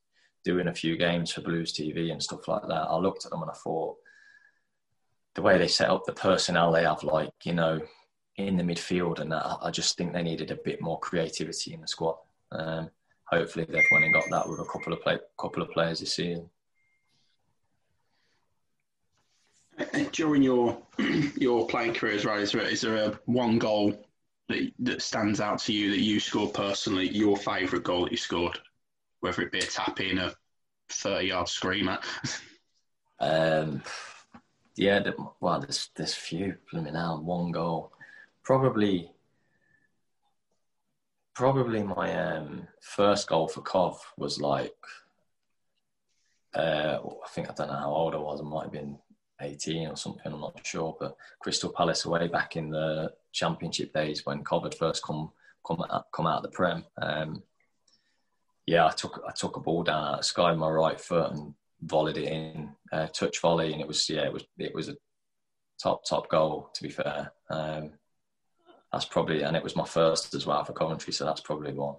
doing 0.44 0.68
a 0.68 0.74
few 0.74 0.96
games 0.96 1.32
for 1.32 1.40
Blues 1.40 1.72
TV 1.72 2.12
and 2.12 2.22
stuff 2.22 2.46
like 2.46 2.62
that. 2.68 2.88
I 2.88 2.96
looked 2.96 3.24
at 3.24 3.32
them 3.32 3.42
and 3.42 3.50
I 3.50 3.54
thought 3.54 3.96
the 5.34 5.42
way 5.42 5.58
they 5.58 5.66
set 5.66 5.90
up 5.90 6.04
the 6.06 6.12
personnel 6.12 6.70
they 6.70 6.84
have, 6.84 7.02
like 7.02 7.32
you 7.42 7.52
know, 7.52 7.80
in 8.36 8.56
the 8.56 8.62
midfield 8.62 9.18
and 9.18 9.32
that, 9.32 9.44
I 9.60 9.72
just 9.72 9.96
think 9.96 10.12
they 10.12 10.22
needed 10.22 10.52
a 10.52 10.64
bit 10.64 10.80
more 10.80 11.00
creativity 11.00 11.74
in 11.74 11.80
the 11.80 11.88
squad. 11.88 12.16
Um, 12.52 12.90
hopefully, 13.28 13.66
they've 13.68 13.90
went 13.90 14.04
and 14.04 14.14
got 14.14 14.30
that 14.30 14.48
with 14.48 14.60
a 14.60 14.70
couple 14.70 14.92
of 14.92 15.02
play, 15.02 15.18
couple 15.36 15.64
of 15.64 15.70
players 15.72 15.98
this 15.98 16.14
season. 16.14 16.48
During 20.12 20.42
your 20.42 20.80
your 21.36 21.66
playing 21.66 21.94
career 21.94 22.18
well, 22.24 22.38
is 22.38 22.52
there, 22.52 22.62
is 22.62 22.80
there 22.80 22.96
a 22.96 23.18
one 23.26 23.58
goal 23.58 24.06
that, 24.48 24.72
that 24.80 25.02
stands 25.02 25.40
out 25.40 25.58
to 25.60 25.72
you 25.72 25.90
that 25.90 26.00
you 26.00 26.20
scored 26.20 26.54
personally? 26.54 27.08
Your 27.08 27.36
favourite 27.36 27.84
goal 27.84 28.04
that 28.04 28.12
you 28.12 28.16
scored, 28.16 28.58
whether 29.20 29.42
it 29.42 29.52
be 29.52 29.58
a 29.58 29.62
tap 29.62 30.00
in, 30.00 30.18
a 30.18 30.32
thirty 30.88 31.28
yard 31.28 31.48
screamer. 31.48 31.98
um, 33.20 33.82
yeah, 34.76 35.02
well, 35.40 35.60
there's 35.60 35.90
there's 35.96 36.14
few. 36.14 36.56
Blooming 36.70 36.96
out 36.96 37.24
one 37.24 37.52
goal, 37.52 37.92
probably. 38.42 39.10
Probably 41.34 41.82
my 41.82 42.14
um, 42.14 42.68
first 42.80 43.26
goal 43.26 43.48
for 43.48 43.60
Cov 43.60 44.00
was 44.16 44.40
like 44.40 44.72
uh, 46.54 46.98
I 47.02 47.28
think 47.28 47.50
I 47.50 47.54
don't 47.54 47.68
know 47.68 47.74
how 47.74 47.90
old 47.90 48.14
I 48.14 48.18
was. 48.18 48.40
I 48.40 48.44
might 48.44 48.64
have 48.64 48.72
been 48.72 48.96
18 49.40 49.88
or 49.88 49.96
something, 49.96 50.32
I'm 50.32 50.40
not 50.40 50.60
sure. 50.64 50.96
But 50.98 51.16
Crystal 51.40 51.70
Palace 51.70 52.04
away 52.04 52.28
back 52.28 52.56
in 52.56 52.70
the 52.70 53.12
Championship 53.32 53.92
days 53.92 54.24
when 54.24 54.44
had 54.44 54.74
first 54.74 55.02
come 55.02 55.30
come 55.66 55.84
out, 55.90 56.06
come 56.12 56.26
out 56.26 56.38
of 56.38 56.42
the 56.44 56.50
Prem. 56.50 56.84
Um, 57.00 57.42
yeah, 58.66 58.86
I 58.86 58.90
took 58.90 59.22
I 59.26 59.32
took 59.32 59.56
a 59.56 59.60
ball 59.60 59.82
down 59.82 60.16
the 60.16 60.22
sky 60.22 60.50
with 60.50 60.60
my 60.60 60.68
right 60.68 61.00
foot 61.00 61.32
and 61.32 61.54
volleyed 61.82 62.16
it 62.16 62.28
in, 62.28 62.70
uh, 62.92 63.06
touch 63.08 63.40
volley, 63.40 63.72
and 63.72 63.80
it 63.80 63.88
was 63.88 64.08
yeah, 64.08 64.22
it 64.22 64.32
was 64.32 64.44
it 64.58 64.74
was 64.74 64.88
a 64.88 64.96
top 65.82 66.04
top 66.04 66.28
goal. 66.30 66.70
To 66.74 66.82
be 66.82 66.88
fair, 66.88 67.32
um, 67.50 67.92
that's 68.92 69.04
probably 69.04 69.42
and 69.42 69.56
it 69.56 69.62
was 69.62 69.76
my 69.76 69.84
first 69.84 70.34
as 70.34 70.46
well 70.46 70.64
for 70.64 70.72
Coventry, 70.72 71.12
so 71.12 71.24
that's 71.24 71.40
probably 71.40 71.72
one. 71.72 71.96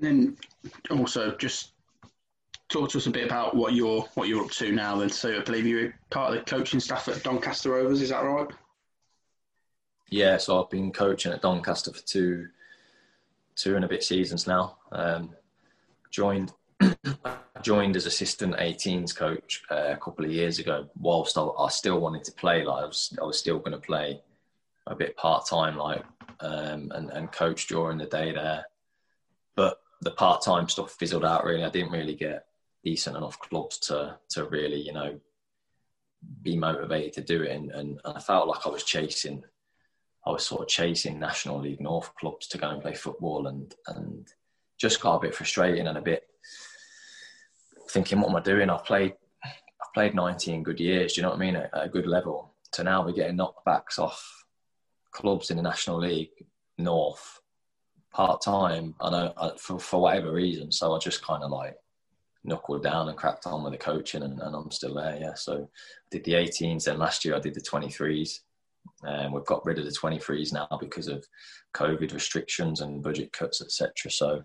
And 0.00 0.06
then 0.06 0.36
also 0.90 1.34
just 1.36 1.72
talk 2.68 2.90
to 2.90 2.98
us 2.98 3.06
a 3.06 3.10
bit 3.10 3.26
about 3.26 3.56
what 3.56 3.72
you're 3.72 4.02
what 4.14 4.28
you're 4.28 4.44
up 4.44 4.50
to 4.52 4.72
now. 4.72 4.96
Then, 4.96 5.08
so 5.08 5.36
I 5.36 5.40
believe 5.40 5.66
you're 5.66 5.94
part 6.10 6.32
of 6.32 6.38
the 6.38 6.50
coaching 6.50 6.80
staff 6.80 7.08
at 7.08 7.22
Doncaster 7.22 7.70
Rovers. 7.70 8.02
Is 8.02 8.10
that 8.10 8.20
right? 8.20 8.48
Yeah, 10.10 10.38
so 10.38 10.62
I've 10.62 10.70
been 10.70 10.92
coaching 10.92 11.32
at 11.32 11.42
Doncaster 11.42 11.92
for 11.92 12.02
two 12.02 12.48
two 13.56 13.76
and 13.76 13.84
a 13.84 13.88
bit 13.88 14.04
seasons 14.04 14.46
now. 14.46 14.78
Um, 14.92 15.34
joined 16.10 16.52
joined 17.62 17.96
as 17.96 18.06
assistant 18.06 18.54
18s 18.56 19.14
coach 19.14 19.64
uh, 19.70 19.90
a 19.90 19.96
couple 19.96 20.24
of 20.24 20.30
years 20.30 20.58
ago. 20.58 20.88
Whilst 21.00 21.36
I, 21.36 21.42
I, 21.42 21.68
still 21.68 22.00
wanted 22.00 22.24
to 22.24 22.32
play, 22.32 22.64
like 22.64 22.82
I 22.82 22.86
was 22.86 23.16
I 23.20 23.24
was 23.24 23.38
still 23.38 23.58
going 23.58 23.72
to 23.72 23.78
play 23.78 24.22
a 24.86 24.94
bit 24.94 25.16
part 25.16 25.46
time, 25.46 25.76
like 25.76 26.04
um, 26.40 26.92
and 26.94 27.10
and 27.10 27.32
coach 27.32 27.66
during 27.66 27.98
the 27.98 28.06
day 28.06 28.32
there. 28.32 28.64
The 30.00 30.10
part 30.12 30.42
time 30.42 30.68
stuff 30.68 30.92
fizzled 30.92 31.24
out. 31.24 31.44
Really, 31.44 31.64
I 31.64 31.70
didn't 31.70 31.92
really 31.92 32.14
get 32.14 32.46
decent 32.84 33.16
enough 33.16 33.38
clubs 33.38 33.78
to 33.78 34.18
to 34.30 34.44
really 34.44 34.80
you 34.80 34.92
know 34.92 35.18
be 36.42 36.56
motivated 36.56 37.12
to 37.14 37.20
do 37.22 37.42
it, 37.42 37.52
and, 37.52 37.70
and 37.72 38.00
I 38.04 38.20
felt 38.20 38.48
like 38.48 38.66
I 38.66 38.70
was 38.70 38.84
chasing. 38.84 39.44
I 40.26 40.30
was 40.30 40.44
sort 40.44 40.62
of 40.62 40.68
chasing 40.68 41.18
National 41.18 41.60
League 41.60 41.80
North 41.80 42.14
clubs 42.16 42.48
to 42.48 42.58
go 42.58 42.68
and 42.68 42.82
play 42.82 42.94
football, 42.94 43.46
and 43.46 43.74
and 43.86 44.28
just 44.78 45.00
got 45.00 45.16
a 45.16 45.20
bit 45.20 45.34
frustrating 45.34 45.86
and 45.86 45.98
a 45.98 46.02
bit 46.02 46.24
thinking, 47.90 48.20
what 48.20 48.30
am 48.30 48.36
I 48.36 48.40
doing? 48.40 48.70
I've 48.70 48.84
played 48.84 49.14
I've 49.44 49.94
played 49.94 50.14
19 50.14 50.62
good 50.62 50.80
years. 50.80 51.14
Do 51.14 51.20
you 51.20 51.22
know 51.22 51.30
what 51.30 51.38
I 51.38 51.40
mean? 51.40 51.56
At, 51.56 51.74
at 51.74 51.86
a 51.86 51.88
good 51.88 52.06
level. 52.06 52.54
So 52.72 52.82
now 52.82 53.04
we're 53.04 53.12
getting 53.12 53.38
knockbacks 53.38 53.98
off 53.98 54.44
clubs 55.10 55.50
in 55.50 55.56
the 55.56 55.62
National 55.62 55.98
League 55.98 56.46
North 56.76 57.37
part 58.18 58.42
time. 58.42 58.96
I 59.00 59.10
know 59.10 59.32
uh, 59.36 59.50
for 59.56 59.78
for 59.78 60.02
whatever 60.02 60.32
reason. 60.32 60.72
So 60.72 60.92
I 60.92 60.98
just 60.98 61.24
kind 61.24 61.44
of 61.44 61.52
like 61.52 61.76
knuckled 62.42 62.82
down 62.82 63.08
and 63.08 63.16
cracked 63.16 63.46
on 63.46 63.62
with 63.62 63.72
the 63.72 63.78
coaching, 63.78 64.24
and, 64.24 64.40
and 64.40 64.56
I'm 64.56 64.72
still 64.72 64.94
there. 64.94 65.16
Yeah. 65.20 65.34
So 65.34 65.62
I 65.62 65.66
did 66.10 66.24
the 66.24 66.32
18s, 66.32 66.84
then 66.84 66.98
last 66.98 67.24
year 67.24 67.36
I 67.36 67.40
did 67.40 67.54
the 67.54 67.60
23s. 67.60 68.40
And 69.02 69.32
we've 69.32 69.44
got 69.44 69.64
rid 69.66 69.78
of 69.78 69.84
the 69.84 69.90
23s 69.90 70.52
now 70.52 70.66
because 70.80 71.08
of 71.08 71.24
COVID 71.74 72.12
restrictions 72.12 72.80
and 72.80 73.02
budget 73.02 73.32
cuts, 73.32 73.60
etc. 73.60 74.10
So 74.10 74.42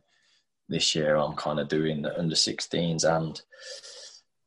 this 0.69 0.93
year 0.93 1.15
I'm 1.15 1.35
kind 1.35 1.59
of 1.59 1.69
doing 1.69 2.01
the 2.01 2.17
under 2.19 2.35
16s 2.35 3.05
and 3.05 3.41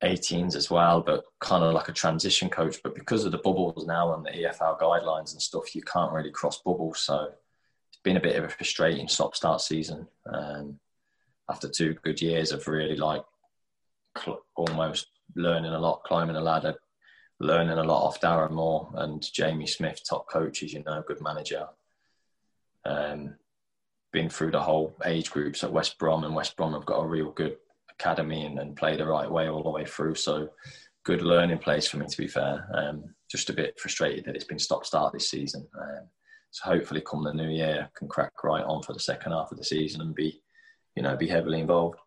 18s 0.04 0.54
as 0.54 0.70
well, 0.70 1.00
but 1.00 1.24
kind 1.40 1.64
of 1.64 1.72
like 1.72 1.88
a 1.88 1.92
transition 1.92 2.50
coach. 2.50 2.76
But 2.84 2.94
because 2.94 3.24
of 3.24 3.32
the 3.32 3.38
bubbles 3.38 3.86
now 3.86 4.14
and 4.14 4.24
the 4.24 4.30
EFL 4.30 4.78
guidelines 4.78 5.32
and 5.32 5.42
stuff, 5.42 5.74
you 5.74 5.82
can't 5.82 6.12
really 6.12 6.30
cross 6.30 6.60
bubbles. 6.62 7.00
So 7.00 7.32
been 8.06 8.16
a 8.16 8.20
bit 8.20 8.36
of 8.36 8.44
a 8.44 8.48
frustrating 8.48 9.08
stop 9.08 9.34
start 9.34 9.60
season. 9.60 10.06
Um, 10.32 10.78
after 11.50 11.68
two 11.68 11.94
good 12.04 12.22
years 12.22 12.52
of 12.52 12.68
really 12.68 12.94
like 12.94 13.24
cl- 14.16 14.44
almost 14.54 15.08
learning 15.34 15.72
a 15.72 15.78
lot, 15.80 16.04
climbing 16.04 16.36
a 16.36 16.40
ladder, 16.40 16.76
learning 17.40 17.78
a 17.78 17.82
lot 17.82 18.06
off 18.06 18.20
Darren 18.20 18.52
Moore 18.52 18.88
and 18.94 19.20
Jamie 19.32 19.66
Smith, 19.66 20.02
top 20.08 20.30
coaches, 20.30 20.72
you 20.72 20.84
know, 20.84 21.02
good 21.04 21.20
manager. 21.20 21.66
Um, 22.84 23.34
been 24.12 24.30
through 24.30 24.52
the 24.52 24.62
whole 24.62 24.94
age 25.04 25.32
groups 25.32 25.64
at 25.64 25.72
West 25.72 25.98
Brom, 25.98 26.22
and 26.22 26.34
West 26.34 26.56
Brom 26.56 26.74
have 26.74 26.86
got 26.86 27.02
a 27.02 27.08
real 27.08 27.32
good 27.32 27.56
academy 27.90 28.46
and, 28.46 28.60
and 28.60 28.76
play 28.76 28.96
the 28.96 29.04
right 29.04 29.28
way 29.28 29.48
all 29.48 29.64
the 29.64 29.70
way 29.70 29.84
through. 29.84 30.14
So 30.14 30.50
good 31.04 31.22
learning 31.22 31.58
place 31.58 31.88
for 31.88 31.96
me, 31.96 32.06
to 32.06 32.16
be 32.16 32.28
fair. 32.28 32.68
Um, 32.72 33.16
just 33.28 33.50
a 33.50 33.52
bit 33.52 33.80
frustrated 33.80 34.26
that 34.26 34.36
it's 34.36 34.44
been 34.44 34.60
stop 34.60 34.86
start 34.86 35.12
this 35.12 35.28
season. 35.28 35.66
Um, 35.76 36.08
so 36.56 36.70
hopefully, 36.70 37.02
come 37.02 37.22
the 37.22 37.34
new 37.34 37.50
year, 37.50 37.86
I 37.86 37.98
can 37.98 38.08
crack 38.08 38.32
right 38.42 38.64
on 38.64 38.82
for 38.82 38.94
the 38.94 38.98
second 38.98 39.32
half 39.32 39.52
of 39.52 39.58
the 39.58 39.64
season 39.64 40.00
and 40.00 40.14
be, 40.14 40.40
you 40.94 41.02
know, 41.02 41.14
be 41.14 41.28
heavily 41.28 41.60
involved. 41.60 41.98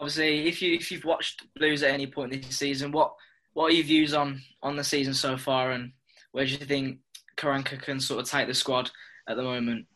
Obviously, 0.00 0.48
if 0.48 0.60
you 0.60 0.74
if 0.74 0.90
you've 0.90 1.04
watched 1.04 1.44
Blues 1.54 1.84
at 1.84 1.92
any 1.92 2.08
point 2.08 2.32
this 2.32 2.58
season, 2.58 2.90
what 2.90 3.14
what 3.52 3.66
are 3.66 3.74
your 3.74 3.84
views 3.84 4.12
on 4.12 4.42
on 4.60 4.74
the 4.74 4.82
season 4.82 5.14
so 5.14 5.36
far, 5.36 5.70
and 5.70 5.92
where 6.32 6.44
do 6.44 6.50
you 6.50 6.56
think 6.56 6.98
Karanka 7.36 7.80
can 7.80 8.00
sort 8.00 8.18
of 8.18 8.28
take 8.28 8.48
the 8.48 8.54
squad 8.54 8.90
at 9.28 9.36
the 9.36 9.44
moment? 9.44 9.86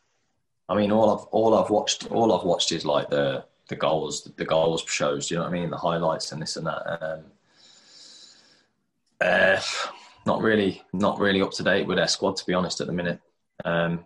I 0.69 0.77
mean, 0.77 0.93
all 0.93 1.19
I've 1.19 1.27
all 1.33 1.53
I've 1.53 1.71
watched 1.71 2.09
all 2.13 2.33
I've 2.33 2.47
watched 2.47 2.71
is 2.71 2.85
like 2.85 3.11
the 3.11 3.45
the 3.67 3.75
goals 3.75 4.23
the 4.37 4.45
goals 4.45 4.85
shows. 4.87 5.27
Do 5.27 5.35
you 5.35 5.41
know 5.41 5.47
what 5.47 5.51
I 5.53 5.59
mean? 5.59 5.71
The 5.71 5.77
highlights 5.79 6.31
and 6.31 6.41
this 6.41 6.57
and 6.57 6.69
that. 6.69 7.03
Um, 7.03 7.25
uh, 9.21 9.61
not 10.27 10.43
really, 10.43 10.83
not 10.93 11.19
really 11.19 11.41
up 11.41 11.53
to 11.53 11.63
date 11.63 11.87
with 11.87 11.99
their 11.99 12.09
squad 12.09 12.37
to 12.37 12.47
be 12.47 12.55
honest 12.55 12.81
at 12.81 12.87
the 12.87 12.93
minute. 12.93 13.21
Um, 13.65 14.05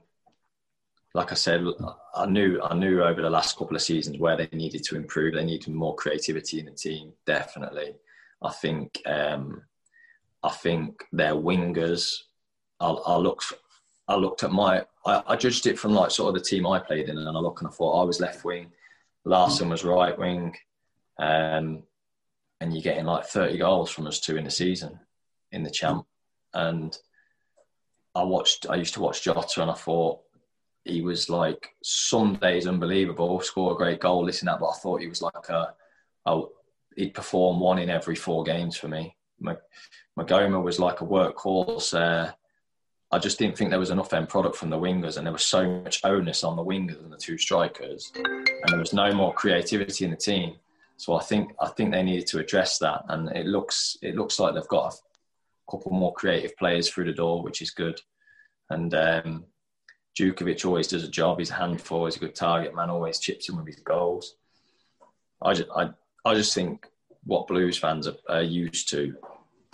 like 1.15 1.33
I 1.33 1.35
said, 1.35 1.65
I 2.15 2.27
knew 2.27 2.61
I 2.63 2.75
knew 2.75 3.03
over 3.03 3.21
the 3.21 3.31
last 3.31 3.59
couple 3.59 3.75
of 3.75 3.83
seasons 3.83 4.19
where 4.19 4.37
they 4.37 4.49
needed 4.53 4.85
to 4.85 4.97
improve. 4.97 5.35
They 5.35 5.45
needed 5.45 5.75
more 5.75 5.97
creativity 5.97 6.61
in 6.61 6.67
the 6.67 6.73
team. 6.73 7.13
Definitely, 7.27 7.97
I 8.43 8.53
think 8.53 9.01
um, 9.07 9.63
I 10.43 10.51
think 10.51 11.05
their 11.13 11.35
wingers. 11.35 12.17
I, 12.79 12.91
I 12.91 13.17
looked 13.17 13.53
I 14.07 14.15
looked 14.17 14.45
at 14.45 14.53
my 14.53 14.85
I, 15.05 15.23
I, 15.27 15.37
judged 15.37 15.67
it 15.67 15.79
from 15.79 15.93
like 15.93 16.11
sort 16.11 16.29
of 16.29 16.35
the 16.35 16.49
team 16.49 16.67
I 16.67 16.79
played 16.79 17.09
in, 17.09 17.19
and 17.19 17.29
I 17.29 17.41
look 17.41 17.61
and 17.61 17.69
I 17.69 17.73
thought 17.73 18.01
I 18.01 18.05
was 18.05 18.21
left 18.21 18.45
wing, 18.45 18.71
Larsson 19.25 19.69
was 19.69 19.85
right 19.85 20.19
wing, 20.19 20.57
um, 21.19 21.83
and 22.61 22.73
you're 22.73 22.83
getting 22.83 23.05
like 23.05 23.27
30 23.27 23.59
goals 23.59 23.91
from 23.91 24.07
us 24.07 24.21
two 24.21 24.37
in 24.37 24.45
the 24.45 24.51
season 24.51 24.99
in 25.53 25.63
the 25.63 25.71
champ, 25.71 26.07
and 26.55 26.97
I 28.15 28.23
watched 28.23 28.67
I 28.69 28.77
used 28.77 28.95
to 28.95 29.01
watch 29.01 29.23
Jota 29.23 29.63
and 29.63 29.71
I 29.71 29.75
thought 29.75 30.21
he 30.85 31.03
was 31.03 31.29
like 31.29 31.75
some 31.83 32.37
days 32.37 32.67
unbelievable, 32.67 33.41
score 33.41 33.73
a 33.73 33.77
great 33.77 34.01
goal, 34.01 34.27
this 34.27 34.41
and 34.41 34.49
that. 34.49 34.61
But 34.61 34.71
I 34.71 34.79
thought 34.79 35.01
he 35.01 35.09
was 35.09 35.23
like 35.23 35.49
a, 35.49 35.75
a 36.27 36.43
he'd 36.97 37.15
perform 37.15 37.61
one 37.61 37.79
in 37.79 37.91
every 37.91 38.17
four 38.17 38.45
games 38.45 38.77
for 38.77 38.89
me. 38.89 39.17
Maghoma 40.19 40.63
was 40.63 40.79
like 40.79 41.01
a 41.01 41.07
workhorse. 41.07 41.95
Uh, 41.95 42.33
I 43.13 43.19
just 43.19 43.39
didn't 43.39 43.57
think 43.57 43.71
there 43.71 43.79
was 43.79 43.91
enough 43.91 44.13
end 44.13 44.29
product 44.29 44.57
from 44.57 44.71
the 44.71 44.79
wingers, 44.79 45.17
and 45.17 45.27
there 45.27 45.33
was 45.33 45.45
so 45.45 45.83
much 45.83 46.01
onus 46.05 46.45
on 46.45 46.57
the 46.57 46.65
wingers 46.65 47.03
and 47.03 47.13
the 47.13 47.17
two 47.17 47.39
strikers, 47.39 48.13
and 48.15 48.69
there 48.69 48.79
was 48.79 48.93
no 48.93 49.13
more 49.13 49.33
creativity 49.35 50.05
in 50.05 50.11
the 50.13 50.17
team. 50.17 50.57
So 50.97 51.15
I 51.15 51.23
think 51.23 51.53
I 51.61 51.69
think 51.69 51.93
they 51.93 52.03
needed 52.03 52.27
to 52.29 52.39
address 52.39 52.79
that, 52.79 53.05
and 53.09 53.29
it 53.37 53.47
looks 53.47 53.97
it 54.03 54.15
looks 54.15 54.39
like 54.39 54.55
they've 54.55 54.69
got 54.69 54.95
couple 55.71 55.93
more 55.93 56.13
creative 56.13 56.57
players 56.57 56.89
through 56.89 57.05
the 57.05 57.13
door, 57.13 57.43
which 57.43 57.63
is 57.63 57.71
good. 57.71 58.01
And 58.71 58.95
um, 58.95 59.45
Jutkiewicz 60.19 60.65
always 60.65 60.89
does 60.89 61.05
a 61.05 61.09
job. 61.09 61.39
He's 61.39 61.51
a 61.51 61.55
handful. 61.55 62.05
He's 62.05 62.17
a 62.17 62.21
good 62.21 62.35
target 62.35 62.75
man. 62.75 62.91
Always 62.91 63.19
chips 63.19 63.49
in 63.49 63.57
with 63.57 63.67
his 63.67 63.77
goals. 63.77 64.37
I 65.43 65.55
just, 65.55 65.69
I, 65.75 65.91
I 66.25 66.35
just 66.35 66.55
think 66.55 66.87
what 67.25 67.47
Blues 67.47 67.79
fans 67.79 68.07
are, 68.07 68.17
are 68.29 68.43
used 68.43 68.89
to, 68.91 69.15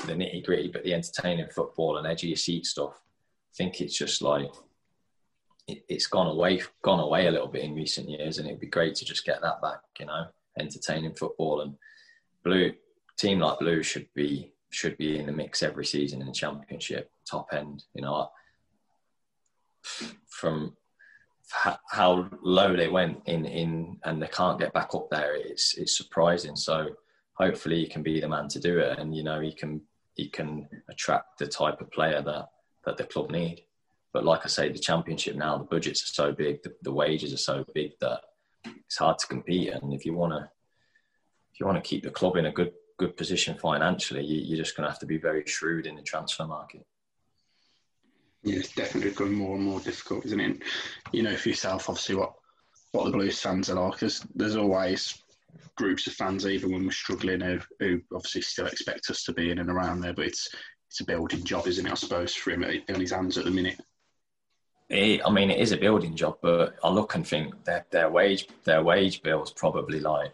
the 0.07 0.13
nitty 0.13 0.45
gritty, 0.45 0.69
but 0.69 0.85
the 0.85 0.95
entertaining 0.95 1.49
football 1.55 1.97
and 1.97 2.07
edge 2.07 2.23
of 2.23 2.29
your 2.29 2.37
seat 2.37 2.67
stuff. 2.67 2.93
I 2.95 3.55
think 3.57 3.81
it's 3.81 3.97
just 3.97 4.23
like 4.23 4.51
it, 5.67 5.85
it's 5.89 6.07
gone 6.07 6.27
away, 6.27 6.63
gone 6.83 7.01
away 7.01 7.27
a 7.27 7.31
little 7.31 7.49
bit 7.49 7.65
in 7.65 7.75
recent 7.75 8.09
years, 8.09 8.39
and 8.39 8.47
it'd 8.47 8.61
be 8.61 8.67
great 8.67 8.95
to 8.97 9.05
just 9.05 9.25
get 9.25 9.41
that 9.41 9.63
back. 9.63 9.81
You 9.99 10.07
know, 10.07 10.27
entertaining 10.59 11.15
football 11.15 11.63
and 11.63 11.75
blue 12.45 12.73
team 13.17 13.41
like 13.41 13.59
Blue 13.59 13.83
should 13.83 14.07
be 14.15 14.53
should 14.77 14.99
be 14.99 15.19
in 15.19 15.25
the 15.25 15.33
mix 15.33 15.63
every 15.63 15.87
season 15.87 16.21
in 16.21 16.27
the 16.27 16.33
championship, 16.33 17.11
top 17.29 17.49
end. 17.53 17.85
You 17.95 18.03
know, 18.03 18.29
from 20.29 20.77
how 21.91 22.29
low 22.43 22.77
they 22.77 22.89
went 22.89 23.23
in 23.27 23.47
in 23.47 23.99
and 24.05 24.21
they 24.21 24.27
can't 24.29 24.59
get 24.59 24.75
back 24.75 24.91
up 24.95 25.09
there 25.11 25.35
it's 25.35 25.75
it's 25.79 25.97
surprising. 25.97 26.57
So 26.57 26.91
hopefully 27.35 27.81
he 27.81 27.87
can 27.87 28.03
be 28.03 28.21
the 28.21 28.29
man 28.29 28.49
to 28.49 28.61
do 28.61 28.79
it 28.79 28.99
and 28.99 29.17
you 29.17 29.23
know 29.23 29.41
he 29.41 29.53
can 29.53 29.81
he 30.15 30.29
can 30.29 30.69
attract 30.91 31.39
the 31.39 31.47
type 31.47 31.81
of 31.81 31.91
player 31.91 32.21
that 32.21 32.49
that 32.85 32.99
the 32.99 33.05
club 33.05 33.31
need. 33.31 33.63
But 34.13 34.25
like 34.25 34.45
i 34.45 34.49
say 34.49 34.71
the 34.71 34.79
championship 34.79 35.37
now 35.37 35.57
the 35.57 35.65
budgets 35.65 36.03
are 36.03 36.15
so 36.21 36.33
big 36.33 36.63
the, 36.63 36.75
the 36.83 36.93
wages 36.93 37.33
are 37.33 37.49
so 37.51 37.65
big 37.73 37.93
that 38.01 38.21
it's 38.85 38.99
hard 38.99 39.19
to 39.21 39.27
compete. 39.27 39.71
And 39.71 39.95
if 39.95 40.05
you 40.05 40.13
want 40.13 40.33
to 40.33 40.51
if 41.53 41.61
you 41.61 41.67
want 41.67 41.83
to 41.83 41.89
keep 41.89 42.03
the 42.03 42.11
club 42.11 42.37
in 42.37 42.47
a 42.47 42.53
good 42.53 42.73
good 42.99 43.17
position 43.17 43.57
financially 43.59 44.25
you, 44.25 44.41
you're 44.41 44.65
just 44.65 44.77
going 44.77 44.85
to 44.85 44.91
have 44.91 44.99
to 44.99 45.07
be 45.07 45.19
very 45.19 45.45
shrewd 45.47 45.87
in 45.87 45.97
the 45.97 46.03
transfer 46.03 46.47
market 46.47 46.85
yeah, 48.47 48.61
it's 48.61 48.73
definitely 48.73 49.11
becoming 49.11 49.35
more 49.35 49.57
and 49.57 49.65
more 49.65 49.81
difficult, 49.81 50.25
isn't 50.27 50.39
it? 50.39 50.63
you 51.11 51.25
know 51.25 51.35
for 51.37 51.49
yourself, 51.49 51.89
obviously, 51.89 52.15
what 52.15 52.35
what 52.93 53.05
the 53.05 53.11
Blues 53.11 53.41
fans 53.41 53.69
are 53.69 53.75
like, 53.75 53.95
because 53.95 54.25
there's 54.37 54.55
always 54.55 55.21
groups 55.77 56.07
of 56.07 56.15
fans, 56.15 56.47
even 56.47 56.73
when 56.73 56.85
we're 56.85 56.93
struggling, 56.93 57.41
who, 57.41 57.59
who, 57.81 58.01
obviously 58.15 58.41
still 58.41 58.67
expect 58.67 59.11
us 59.11 59.25
to 59.25 59.33
be 59.33 59.51
in 59.51 59.59
and 59.59 59.69
around 59.69 60.01
there. 60.01 60.15
But 60.15 60.27
it's 60.27 60.49
it's 60.89 61.01
a 61.01 61.05
building 61.05 61.43
job, 61.43 61.67
isn't 61.67 61.87
it? 61.87 61.91
I 61.91 61.97
suppose 61.97 62.35
for 62.35 62.53
him 62.53 62.65
on 62.65 63.01
his 63.01 63.11
hands 63.11 63.37
at 63.37 63.45
the 63.45 63.51
minute. 63.51 63.81
It, 64.89 65.21
I 65.27 65.31
mean, 65.31 65.51
it 65.51 65.59
is 65.59 65.73
a 65.73 65.77
building 65.77 66.15
job, 66.15 66.39
but 66.41 66.77
I 66.85 66.89
look 66.89 67.17
and 67.17 67.27
think 67.27 67.65
their 67.65 67.85
their 67.91 68.11
wage 68.11 68.47
their 68.63 68.85
wage 68.85 69.23
bill 69.23 69.43
is 69.43 69.51
probably 69.51 69.99
like 69.99 70.33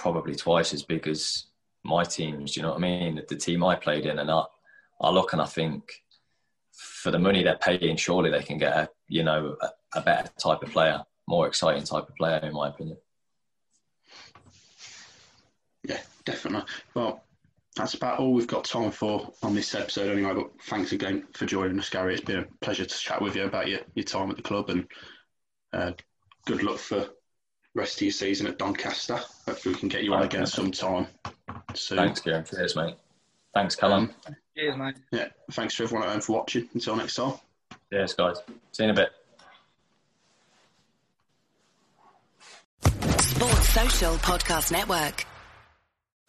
probably 0.00 0.34
twice 0.34 0.72
as 0.72 0.82
big 0.82 1.06
as 1.06 1.44
my 1.84 2.04
teams. 2.04 2.56
You 2.56 2.62
know 2.62 2.70
what 2.70 2.78
I 2.78 2.80
mean? 2.80 3.22
The 3.28 3.36
team 3.36 3.62
I 3.62 3.76
played 3.76 4.06
in, 4.06 4.18
and 4.18 4.30
I 4.30 4.44
I 5.00 5.10
look 5.10 5.32
and 5.32 5.42
I 5.42 5.46
think 5.46 5.92
for 6.72 7.10
the 7.10 7.18
money 7.18 7.42
they're 7.42 7.58
paying, 7.58 7.96
surely 7.96 8.30
they 8.30 8.42
can 8.42 8.56
get 8.56 8.76
a 8.76 8.88
you 9.08 9.22
know 9.22 9.56
a, 9.60 9.98
a 9.98 10.00
better 10.00 10.30
type 10.38 10.62
of 10.62 10.70
player, 10.70 11.02
more 11.28 11.46
exciting 11.46 11.84
type 11.84 12.08
of 12.08 12.16
player, 12.16 12.40
in 12.42 12.54
my 12.54 12.68
opinion. 12.68 12.96
Yeah, 15.84 16.00
definitely. 16.24 16.66
Well, 16.94 17.22
that's 17.76 17.94
about 17.94 18.18
all 18.18 18.32
we've 18.32 18.46
got 18.46 18.64
time 18.64 18.90
for 18.90 19.30
on 19.42 19.54
this 19.54 19.74
episode 19.74 20.10
anyway. 20.10 20.34
But 20.34 20.50
thanks 20.62 20.92
again 20.92 21.26
for 21.34 21.44
joining 21.44 21.78
us, 21.78 21.90
Gary. 21.90 22.14
It's 22.14 22.24
been 22.24 22.40
a 22.40 22.64
pleasure 22.64 22.86
to 22.86 22.98
chat 22.98 23.20
with 23.20 23.36
you 23.36 23.44
about 23.44 23.68
your, 23.68 23.80
your 23.94 24.04
time 24.04 24.30
at 24.30 24.36
the 24.36 24.42
club 24.42 24.70
and 24.70 24.86
uh, 25.72 25.92
good 26.46 26.62
luck 26.62 26.78
for 26.78 27.08
rest 27.74 27.96
of 27.96 28.02
your 28.02 28.10
season 28.10 28.46
at 28.46 28.58
Doncaster. 28.58 29.20
Hopefully, 29.46 29.74
we 29.74 29.80
can 29.80 29.88
get 29.88 30.04
you 30.04 30.14
on 30.14 30.22
again 30.22 30.46
sometime 30.46 31.06
soon. 31.74 31.98
Thanks, 31.98 32.20
Kieran. 32.20 32.44
Cheers, 32.44 32.76
mate. 32.76 32.96
Thanks, 33.54 33.74
Callum. 33.76 34.12
Um, 34.26 34.36
Cheers, 34.56 34.76
mate. 34.76 34.96
Yeah, 35.12 35.28
thanks 35.52 35.74
for 35.74 35.84
everyone 35.84 36.06
at 36.06 36.12
home 36.12 36.20
for 36.20 36.36
watching. 36.36 36.68
Until 36.74 36.96
next 36.96 37.14
time. 37.14 37.34
Cheers, 37.92 38.14
guys. 38.14 38.36
See 38.72 38.84
you 38.84 38.90
in 38.90 38.90
a 38.90 38.94
bit. 38.94 39.10
Sports 43.20 43.68
Social 43.68 44.14
Podcast 44.16 44.72
Network. 44.72 45.26